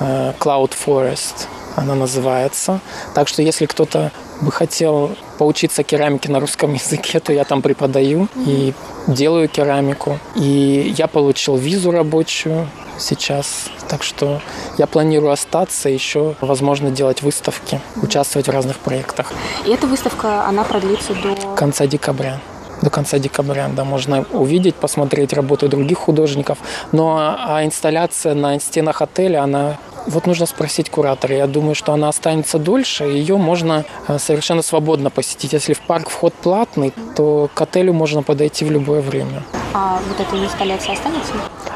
[0.00, 1.46] э, Cloud Forest
[1.76, 2.80] она называется.
[3.14, 4.10] Так что если кто-то
[4.40, 8.74] бы хотел поучиться керамике на русском языке, то я там преподаю и
[9.06, 10.18] делаю керамику.
[10.34, 12.68] И я получил визу рабочую
[12.98, 13.68] сейчас.
[13.88, 14.40] Так что
[14.78, 19.32] я планирую остаться, еще, возможно, делать выставки, участвовать в разных проектах.
[19.64, 21.54] И эта выставка, она продлится до...
[21.54, 22.40] Конца декабря
[22.82, 26.58] до конца декабря, да, можно увидеть, посмотреть работы других художников.
[26.92, 31.34] Но а инсталляция на стенах отеля, она вот нужно спросить куратора.
[31.34, 33.04] Я думаю, что она останется дольше.
[33.04, 35.52] Ее можно э, совершенно свободно посетить.
[35.52, 39.42] Если в парк вход платный, то к отелю можно подойти в любое время.
[39.74, 41.32] А вот эта инсталляция останется?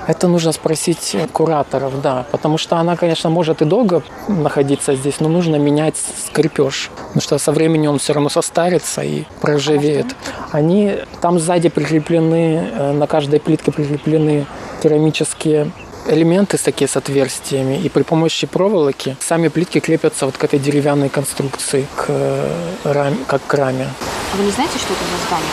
[0.06, 2.26] Это нужно спросить кураторов, да.
[2.30, 6.90] Потому что она, конечно, может и долго находиться здесь, но нужно менять скрипеж.
[6.96, 10.06] Потому что со временем он все равно состарится и проржавеет.
[10.50, 14.46] Они там сзади прикреплены, э, на каждой плитке прикреплены
[14.82, 15.70] керамические
[16.10, 21.08] элементы такие с отверстиями, и при помощи проволоки сами плитки крепятся вот к этой деревянной
[21.08, 22.50] конструкции, к э,
[22.84, 23.88] раме, как к раме.
[24.32, 25.50] А вы не знаете, что это за здание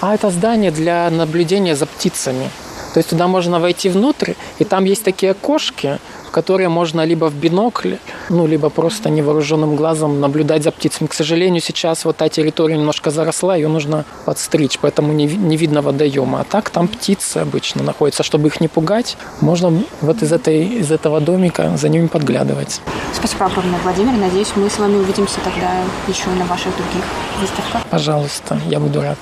[0.00, 2.50] А это здание для наблюдения за птицами.
[2.94, 5.98] То есть туда можно войти внутрь, и там есть такие окошки,
[6.30, 7.96] которые можно либо в бинокль,
[8.28, 11.08] ну, либо просто невооруженным глазом наблюдать за птицами.
[11.08, 15.82] К сожалению, сейчас вот та территория немножко заросла, ее нужно подстричь, поэтому не, не видно
[15.82, 16.40] водоема.
[16.40, 18.22] А так там птицы обычно находятся.
[18.22, 22.80] Чтобы их не пугать, можно вот из, этой, из этого домика за ними подглядывать.
[23.14, 24.12] Спасибо огромное, Владимир.
[24.12, 27.04] Надеюсь, мы с вами увидимся тогда еще на ваших других
[27.40, 27.82] выставках.
[27.90, 29.18] Пожалуйста, я буду рад.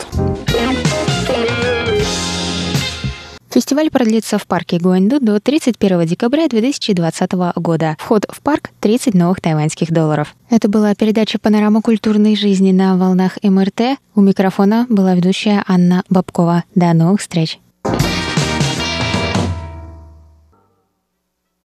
[3.57, 7.97] Фестиваль продлится в парке Гуанду до 31 декабря 2020 года.
[7.99, 10.37] Вход в парк– 30 новых тайваньских долларов.
[10.51, 13.99] Это была передача «Панорама культурной жизни» на волнах МРТ.
[14.15, 16.65] У микрофона была ведущая Анна Бабкова.
[16.75, 17.59] До новых встреч!